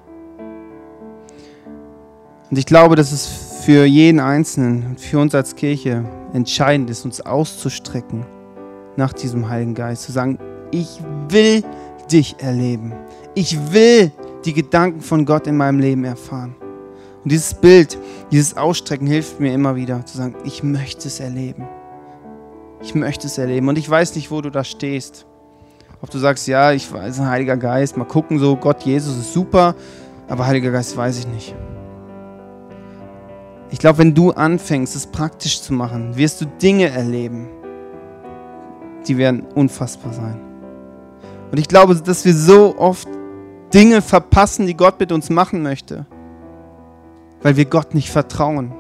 Und 2.50 2.58
ich 2.58 2.66
glaube, 2.66 2.96
dass 2.96 3.12
es 3.12 3.28
für 3.64 3.86
jeden 3.86 4.20
Einzelnen 4.20 4.88
und 4.88 5.00
für 5.00 5.20
uns 5.20 5.36
als 5.36 5.56
Kirche 5.56 6.04
entscheidend 6.34 6.90
ist, 6.90 7.06
uns 7.06 7.22
auszustrecken 7.22 8.26
nach 8.96 9.14
diesem 9.14 9.48
Heiligen 9.50 9.76
Geist. 9.76 10.02
Zu 10.02 10.14
sagen, 10.14 10.40
ich 10.72 11.00
will 11.30 11.64
dich 12.12 12.38
erleben. 12.40 12.94
Ich 13.36 13.72
will 13.72 14.12
die 14.46 14.54
Gedanken 14.54 15.02
von 15.02 15.26
Gott 15.26 15.46
in 15.46 15.58
meinem 15.58 15.80
Leben 15.80 16.06
erfahren. 16.06 16.56
Und 17.24 17.32
dieses 17.32 17.54
Bild, 17.54 18.00
dieses 18.32 18.58
Ausstrecken 18.58 19.06
hilft 19.06 19.40
mir 19.40 19.54
immer 19.54 19.76
wieder 19.76 20.04
zu 20.08 20.18
sagen, 20.18 20.34
ich 20.44 20.64
möchte 20.64 21.08
es 21.08 21.20
erleben. 21.20 21.68
Ich 22.82 22.96
möchte 22.96 23.28
es 23.28 23.38
erleben. 23.38 23.68
Und 23.68 23.78
ich 23.78 23.90
weiß 23.90 24.16
nicht, 24.16 24.32
wo 24.32 24.42
du 24.42 24.50
da 24.50 24.64
stehst. 24.64 25.26
Ob 26.02 26.12
du 26.12 26.20
sagst, 26.20 26.48
ja, 26.48 26.72
ich 26.72 26.92
weiß, 26.92 27.22
Heiliger 27.22 27.58
Geist, 27.58 27.98
mal 27.98 28.06
gucken, 28.06 28.38
so 28.38 28.56
Gott, 28.56 28.84
Jesus 28.84 29.18
ist 29.18 29.34
super, 29.34 29.76
aber 30.28 30.46
Heiliger 30.46 30.72
Geist 30.72 30.96
weiß 30.96 31.20
ich 31.20 31.28
nicht. 31.28 31.56
Ich 33.72 33.80
glaube, 33.80 34.00
wenn 34.00 34.14
du 34.14 34.32
anfängst, 34.32 34.96
es 34.96 35.08
praktisch 35.08 35.62
zu 35.62 35.74
machen, 35.74 36.16
wirst 36.16 36.40
du 36.40 36.46
Dinge 36.46 36.90
erleben, 36.90 37.50
die 39.08 39.18
werden 39.18 39.44
unfassbar 39.56 40.14
sein. 40.14 40.40
Und 41.52 41.58
ich 41.60 41.68
glaube, 41.68 41.96
dass 41.96 42.26
wir 42.26 42.34
so 42.34 42.78
oft 42.78 43.08
Dinge 43.74 44.02
verpassen, 44.02 44.68
die 44.68 44.76
Gott 44.76 45.00
mit 45.00 45.12
uns 45.12 45.30
machen 45.30 45.64
möchte, 45.64 46.06
weil 47.42 47.58
wir 47.58 47.66
Gott 47.66 47.94
nicht 47.94 48.10
vertrauen, 48.10 48.72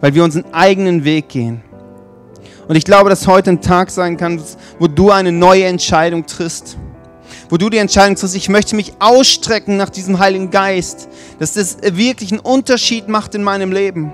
weil 0.00 0.14
wir 0.14 0.24
unseren 0.24 0.44
eigenen 0.52 1.04
Weg 1.04 1.28
gehen. 1.28 1.62
Und 2.68 2.76
ich 2.76 2.84
glaube, 2.84 3.10
dass 3.10 3.26
heute 3.26 3.50
ein 3.50 3.60
Tag 3.60 3.90
sein 3.90 4.16
kann, 4.16 4.42
wo 4.78 4.88
du 4.88 5.10
eine 5.10 5.32
neue 5.32 5.64
Entscheidung 5.64 6.26
triffst. 6.26 6.76
Wo 7.48 7.56
du 7.56 7.70
die 7.70 7.78
Entscheidung 7.78 8.16
triffst, 8.16 8.36
ich 8.36 8.48
möchte 8.48 8.74
mich 8.74 8.94
ausstrecken 8.98 9.76
nach 9.76 9.90
diesem 9.90 10.18
Heiligen 10.18 10.50
Geist. 10.50 11.08
Dass 11.38 11.52
das 11.52 11.78
wirklich 11.82 12.32
einen 12.32 12.40
Unterschied 12.40 13.08
macht 13.08 13.34
in 13.34 13.42
meinem 13.42 13.70
Leben. 13.70 14.12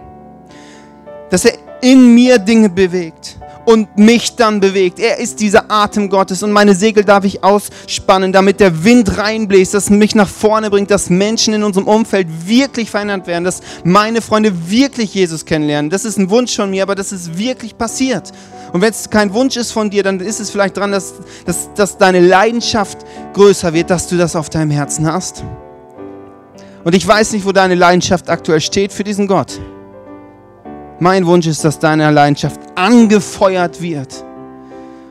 Dass 1.31 1.45
er 1.45 1.55
in 1.81 2.15
mir 2.15 2.39
Dinge 2.39 2.69
bewegt. 2.69 3.39
Und 3.65 3.97
mich 3.99 4.37
dann 4.37 4.61
bewegt. 4.61 4.99
Er 4.99 5.19
ist 5.19 5.41
dieser 5.41 5.71
Atem 5.71 6.09
Gottes 6.09 6.43
und 6.43 6.53
meine 6.53 6.75
Segel 6.75 7.05
darf 7.05 7.25
ich 7.25 7.45
ausspannen, 7.45 8.33
damit 8.33 8.61
der 8.61 8.85
Wind 8.85 9.19
reinbläst, 9.19 9.75
dass 9.75 9.91
mich 9.91 10.15
nach 10.15 10.29
vorne 10.29 10.71
bringt, 10.71 10.91
dass 10.91 11.11
Menschen 11.11 11.55
in 11.55 11.63
unserem 11.63 11.87
Umfeld 11.87 12.27
wirklich 12.47 12.91
verändert 12.91 13.27
werden, 13.27 13.45
dass 13.45 13.61
meine 13.85 14.21
Freunde 14.21 14.71
wirklich 14.71 15.15
Jesus 15.15 15.45
kennenlernen. 15.45 15.91
Das 15.91 16.05
ist 16.05 16.19
ein 16.19 16.31
Wunsch 16.31 16.55
von 16.57 16.71
mir, 16.71 16.83
aber 16.83 16.95
das 16.95 17.13
ist 17.13 17.39
wirklich 17.39 17.77
passiert. 17.77 18.33
Und 18.73 18.81
wenn 18.81 18.91
es 18.91 19.11
kein 19.11 19.33
Wunsch 19.35 19.57
ist 19.57 19.73
von 19.73 19.91
dir, 19.91 20.03
dann 20.03 20.21
ist 20.21 20.41
es 20.41 20.51
vielleicht 20.51 20.77
dran, 20.77 20.93
dass, 20.93 21.15
dass, 21.45 21.73
dass 21.75 21.99
deine 21.99 22.21
Leidenschaft 22.21 22.99
größer 23.35 23.73
wird, 23.75 23.91
dass 23.91 24.09
du 24.09 24.17
das 24.17 24.35
auf 24.35 24.49
deinem 24.49 24.71
Herzen 24.71 25.11
hast. 25.11 25.45
Und 26.85 26.95
ich 26.95 27.07
weiß 27.07 27.33
nicht, 27.33 27.45
wo 27.45 27.53
deine 27.53 27.75
Leidenschaft 27.75 28.29
aktuell 28.29 28.61
steht 28.61 28.93
für 28.93 29.05
diesen 29.05 29.27
Gott. 29.27 29.61
Mein 31.03 31.27
Wunsch 31.27 31.49
ist, 31.49 31.65
dass 31.65 31.81
deine 31.81 32.13
Leidenschaft 32.13 32.61
angefeuert 32.77 33.83
wird. 33.83 34.25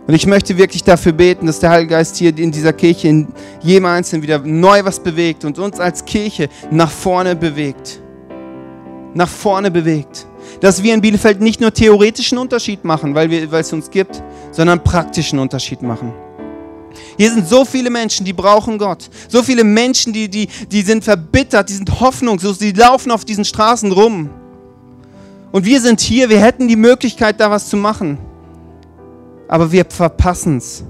Und 0.08 0.14
ich 0.14 0.26
möchte 0.26 0.58
wirklich 0.58 0.86
dafür 0.86 1.12
beten, 1.12 1.48
dass 1.48 1.60
der 1.60 1.70
Heilige 1.70 1.96
Geist 1.96 2.16
hier 2.16 2.30
in 2.38 2.50
dieser 2.50 2.72
Kirche 2.72 3.10
in 3.10 3.28
jedem 3.62 3.88
Einzelnen 3.88 4.24
wieder 4.24 4.40
neu 4.40 4.86
was 4.86 5.02
bewegt 5.02 5.44
und 5.44 5.60
uns 5.60 5.82
als 5.82 6.06
Kirche 6.06 6.48
nach 6.70 6.90
vorne 6.90 7.36
bewegt. 7.36 8.00
Nach 9.14 9.28
vorne 9.28 9.70
bewegt. 9.70 10.28
Dass 10.62 10.82
wir 10.82 10.94
in 10.94 11.02
Bielefeld 11.02 11.42
nicht 11.42 11.60
nur 11.60 11.74
theoretischen 11.74 12.38
Unterschied 12.38 12.86
machen, 12.86 13.14
weil, 13.14 13.30
wir, 13.30 13.52
weil 13.52 13.60
es 13.60 13.74
uns 13.74 13.92
gibt, 13.92 14.24
sondern 14.54 14.82
praktischen 14.82 15.40
Unterschied 15.40 15.82
machen. 15.82 16.14
Hier 17.18 17.34
sind 17.34 17.50
so 17.50 17.66
viele 17.66 17.90
Menschen, 17.90 18.26
die 18.26 18.32
brauchen 18.32 18.78
Gott. 18.78 19.10
So 19.28 19.44
viele 19.44 19.66
Menschen, 19.66 20.14
die, 20.14 20.30
die, 20.30 20.48
die 20.72 20.84
sind 20.84 21.04
verbittert, 21.04 21.68
die 21.68 21.74
sind 21.74 22.00
hoffnungslos, 22.00 22.60
die 22.60 22.72
laufen 22.72 23.12
auf 23.12 23.26
diesen 23.26 23.44
Straßen 23.44 23.92
rum. 23.92 24.30
Und 25.52 25.66
wir 25.66 25.82
sind 25.82 26.00
hier, 26.00 26.30
wir 26.30 26.40
hätten 26.40 26.68
die 26.68 26.76
Möglichkeit, 26.76 27.40
da 27.40 27.52
was 27.52 27.68
zu 27.68 27.78
machen. 27.78 28.18
Aber 29.48 29.72
wir 29.72 29.86
verpassen 29.88 30.58
es. 30.58 30.84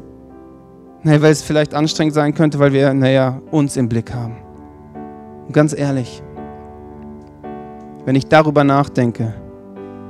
Naja, 1.03 1.21
weil 1.21 1.31
es 1.31 1.41
vielleicht 1.41 1.73
anstrengend 1.73 2.13
sein 2.13 2.33
könnte, 2.33 2.59
weil 2.59 2.73
wir, 2.73 2.93
naja, 2.93 3.41
uns 3.49 3.75
im 3.75 3.89
Blick 3.89 4.13
haben. 4.13 4.35
Und 5.47 5.53
ganz 5.53 5.73
ehrlich, 5.75 6.21
wenn 8.05 8.15
ich 8.15 8.27
darüber 8.27 8.63
nachdenke, 8.63 9.33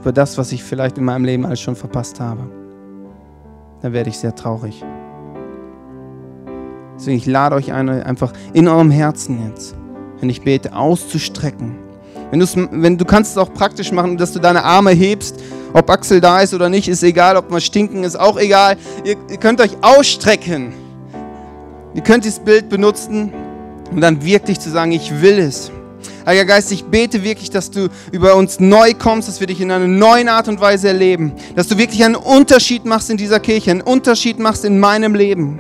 über 0.02 0.12
das, 0.12 0.38
was 0.38 0.52
ich 0.52 0.64
vielleicht 0.64 0.98
in 0.98 1.06
meinem 1.06 1.24
Leben 1.24 1.46
alles 1.46 1.62
schon 1.62 1.76
verpasst 1.76 2.20
habe, 2.20 2.50
dann 3.82 3.94
werde 3.94 4.10
ich 4.10 4.18
sehr 4.18 4.36
traurig. 4.36 4.84
Deswegen, 6.96 7.18
ich 7.18 7.26
lade 7.26 7.56
euch 7.56 7.72
ein, 7.72 7.90
einfach 7.90 8.34
in 8.54 8.68
eurem 8.68 8.92
Herzen 8.92 9.48
jetzt, 9.50 9.76
wenn 10.20 10.30
ich 10.30 10.42
bete, 10.42 10.76
auszustrecken. 10.76 11.81
Wenn, 12.32 12.84
wenn 12.84 12.98
du 12.98 13.06
kannst 13.06 13.32
es 13.32 13.38
auch 13.38 13.54
praktisch 13.54 13.92
machen, 13.92 14.18
dass 14.18 14.32
du 14.32 14.40
deine 14.40 14.64
Arme 14.64 14.92
hebst, 14.92 15.36
ob 15.74 15.90
Axel 15.90 16.22
da 16.22 16.40
ist 16.40 16.54
oder 16.54 16.70
nicht, 16.70 16.88
ist 16.88 17.04
egal, 17.04 17.38
ob 17.38 17.52
man 17.52 17.62
stinken 17.62 18.04
ist, 18.04 18.20
auch 18.20 18.38
egal. 18.38 18.78
Ihr, 19.04 19.18
ihr 19.30 19.38
könnt 19.38 19.62
euch 19.62 19.72
ausstrecken. 19.82 20.74
Ihr 21.94 22.02
könnt 22.02 22.24
dieses 22.24 22.40
Bild 22.40 22.70
benutzen, 22.70 23.34
um 23.92 24.00
dann 24.00 24.24
wirklich 24.24 24.60
zu 24.60 24.70
sagen, 24.70 24.94
ich 24.94 25.22
will 25.22 25.40
es. 25.40 25.72
Heiliger 26.26 26.46
Geist, 26.46 26.72
ich 26.72 26.86
bete 26.86 27.24
wirklich, 27.24 27.50
dass 27.50 27.70
du 27.70 27.90
über 28.12 28.36
uns 28.36 28.60
neu 28.60 28.94
kommst, 28.94 29.28
dass 29.28 29.40
wir 29.40 29.48
dich 29.48 29.60
in 29.60 29.72
einer 29.72 29.88
neuen 29.88 30.30
Art 30.30 30.48
und 30.48 30.62
Weise 30.62 30.88
erleben, 30.88 31.34
dass 31.56 31.68
du 31.68 31.78
wirklich 31.78 32.04
einen 32.04 32.16
Unterschied 32.16 32.86
machst 32.86 33.10
in 33.10 33.18
dieser 33.18 33.40
Kirche, 33.40 33.72
einen 33.72 33.82
Unterschied 33.82 34.40
machst 34.40 34.64
in 34.64 34.80
meinem 34.80 35.16
Leben. 35.16 35.60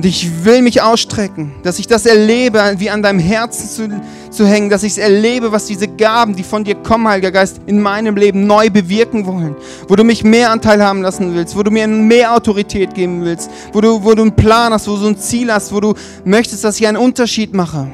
Und 0.00 0.06
ich 0.06 0.46
will 0.46 0.62
mich 0.62 0.80
ausstrecken, 0.80 1.52
dass 1.62 1.78
ich 1.78 1.86
das 1.86 2.06
erlebe, 2.06 2.76
wie 2.78 2.88
an 2.88 3.02
deinem 3.02 3.18
Herzen 3.18 3.68
zu, 3.68 4.00
zu 4.30 4.46
hängen, 4.46 4.70
dass 4.70 4.82
ich 4.82 4.92
es 4.92 4.98
erlebe, 4.98 5.52
was 5.52 5.66
diese 5.66 5.88
Gaben, 5.88 6.34
die 6.34 6.42
von 6.42 6.64
dir 6.64 6.76
kommen, 6.76 7.06
Heiliger 7.06 7.30
Geist, 7.30 7.60
in 7.66 7.82
meinem 7.82 8.16
Leben 8.16 8.46
neu 8.46 8.70
bewirken 8.70 9.26
wollen. 9.26 9.54
Wo 9.88 9.96
du 9.96 10.02
mich 10.02 10.24
mehr 10.24 10.52
Anteil 10.52 10.82
haben 10.82 11.02
lassen 11.02 11.34
willst, 11.34 11.54
wo 11.54 11.62
du 11.62 11.70
mir 11.70 11.86
mehr 11.86 12.34
Autorität 12.34 12.94
geben 12.94 13.26
willst, 13.26 13.50
wo 13.74 13.82
du, 13.82 14.02
wo 14.02 14.14
du 14.14 14.22
einen 14.22 14.34
Plan 14.34 14.72
hast, 14.72 14.88
wo 14.88 14.96
du 14.96 15.06
ein 15.06 15.18
Ziel 15.18 15.52
hast, 15.52 15.70
wo 15.70 15.80
du 15.80 15.92
möchtest, 16.24 16.64
dass 16.64 16.80
ich 16.80 16.88
einen 16.88 16.96
Unterschied 16.96 17.52
mache. 17.52 17.86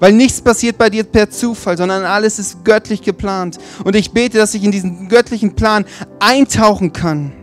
Weil 0.00 0.12
nichts 0.12 0.40
passiert 0.40 0.78
bei 0.78 0.90
dir 0.90 1.04
per 1.04 1.30
Zufall, 1.30 1.76
sondern 1.76 2.02
alles 2.02 2.40
ist 2.40 2.64
göttlich 2.64 3.02
geplant. 3.02 3.58
Und 3.84 3.94
ich 3.94 4.10
bete, 4.10 4.38
dass 4.38 4.54
ich 4.54 4.64
in 4.64 4.72
diesen 4.72 5.08
göttlichen 5.08 5.54
Plan 5.54 5.84
eintauchen 6.18 6.92
kann 6.92 7.34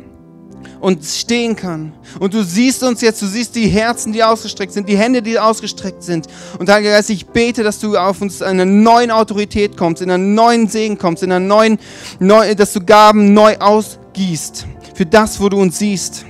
und 0.80 1.04
stehen 1.04 1.56
kann. 1.56 1.94
Und 2.20 2.34
du 2.34 2.44
siehst 2.44 2.84
uns 2.84 3.02
jetzt, 3.02 3.22
du 3.22 3.26
siehst 3.26 3.56
die 3.56 3.68
Herzen, 3.68 4.14
die 4.14 4.24
ausgestreckt 4.24 4.74
sind, 4.74 4.88
die 4.88 4.98
Hände, 4.98 5.22
die 5.22 5.40
ausgestreckt 5.40 6.04
sind. 6.04 6.28
Und 6.60 6.70
Heiliger 6.70 6.92
Geist, 6.92 7.10
ich 7.10 7.26
bete, 7.28 7.64
dass 7.64 7.80
du 7.80 7.98
auf 7.98 8.22
uns 8.22 8.42
in 8.42 8.48
einer 8.48 8.66
neuen 8.66 9.12
Autorität 9.12 9.78
kommst, 9.78 10.02
in 10.02 10.12
einen 10.12 10.36
neuen 10.36 10.68
Segen 10.68 10.98
kommst, 10.98 11.24
in 11.24 11.32
einer 11.32 11.46
neuen, 11.46 11.80
neu, 12.20 12.56
dass 12.56 12.74
du 12.74 12.82
Gaben 12.82 13.34
neu 13.34 13.58
ausgießt 13.58 14.66
für 14.94 15.06
das, 15.06 15.40
wo 15.40 15.50
du 15.50 15.60
uns 15.60 15.80
siehst. 15.80 16.26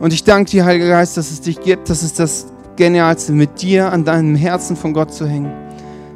Und 0.00 0.12
ich 0.12 0.24
danke 0.24 0.50
dir, 0.50 0.64
Heiliger 0.64 0.88
Geist, 0.88 1.16
dass 1.16 1.30
es 1.30 1.40
dich 1.40 1.60
gibt, 1.60 1.90
dass 1.90 2.02
es 2.02 2.14
das 2.14 2.46
Genialste, 2.76 3.32
mit 3.32 3.60
dir 3.60 3.92
an 3.92 4.04
deinem 4.04 4.36
Herzen 4.36 4.76
von 4.76 4.92
Gott 4.92 5.12
zu 5.12 5.26
hängen. 5.26 5.52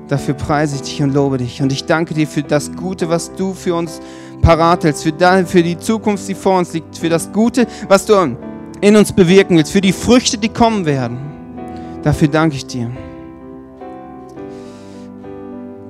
Dafür 0.08 0.34
preise 0.34 0.76
ich 0.76 0.82
dich 0.82 1.02
und 1.02 1.12
lobe 1.12 1.38
dich. 1.38 1.60
Und 1.60 1.72
ich 1.72 1.84
danke 1.84 2.14
dir 2.14 2.28
für 2.28 2.42
das 2.42 2.70
Gute, 2.72 3.08
was 3.08 3.34
du 3.34 3.54
für 3.54 3.74
uns 3.74 4.00
parat 4.42 4.84
hältst, 4.84 5.04
für, 5.04 5.46
für 5.46 5.62
die 5.62 5.78
Zukunft, 5.78 6.28
die 6.28 6.34
vor 6.34 6.58
uns 6.58 6.72
liegt, 6.74 6.98
für 6.98 7.08
das 7.08 7.32
Gute, 7.32 7.66
was 7.88 8.04
du 8.04 8.36
in 8.80 8.96
uns 8.96 9.12
bewirken 9.12 9.56
willst, 9.56 9.72
für 9.72 9.80
die 9.80 9.92
Früchte, 9.92 10.36
die 10.36 10.48
kommen 10.50 10.84
werden. 10.84 11.16
Dafür 12.02 12.28
danke 12.28 12.56
ich 12.56 12.66
dir. 12.66 12.90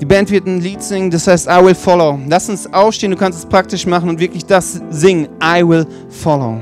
Die 0.00 0.04
Band 0.04 0.30
wird 0.30 0.46
ein 0.46 0.60
Lied 0.60 0.82
singen, 0.82 1.10
das 1.10 1.26
heißt 1.26 1.46
I 1.46 1.64
will 1.64 1.74
follow. 1.74 2.18
Lass 2.28 2.48
uns 2.48 2.72
aufstehen, 2.72 3.12
du 3.12 3.16
kannst 3.16 3.38
es 3.38 3.46
praktisch 3.46 3.86
machen 3.86 4.08
und 4.08 4.20
wirklich 4.20 4.44
das 4.44 4.80
singen. 4.90 5.28
I 5.42 5.66
will 5.66 5.86
follow. 6.08 6.60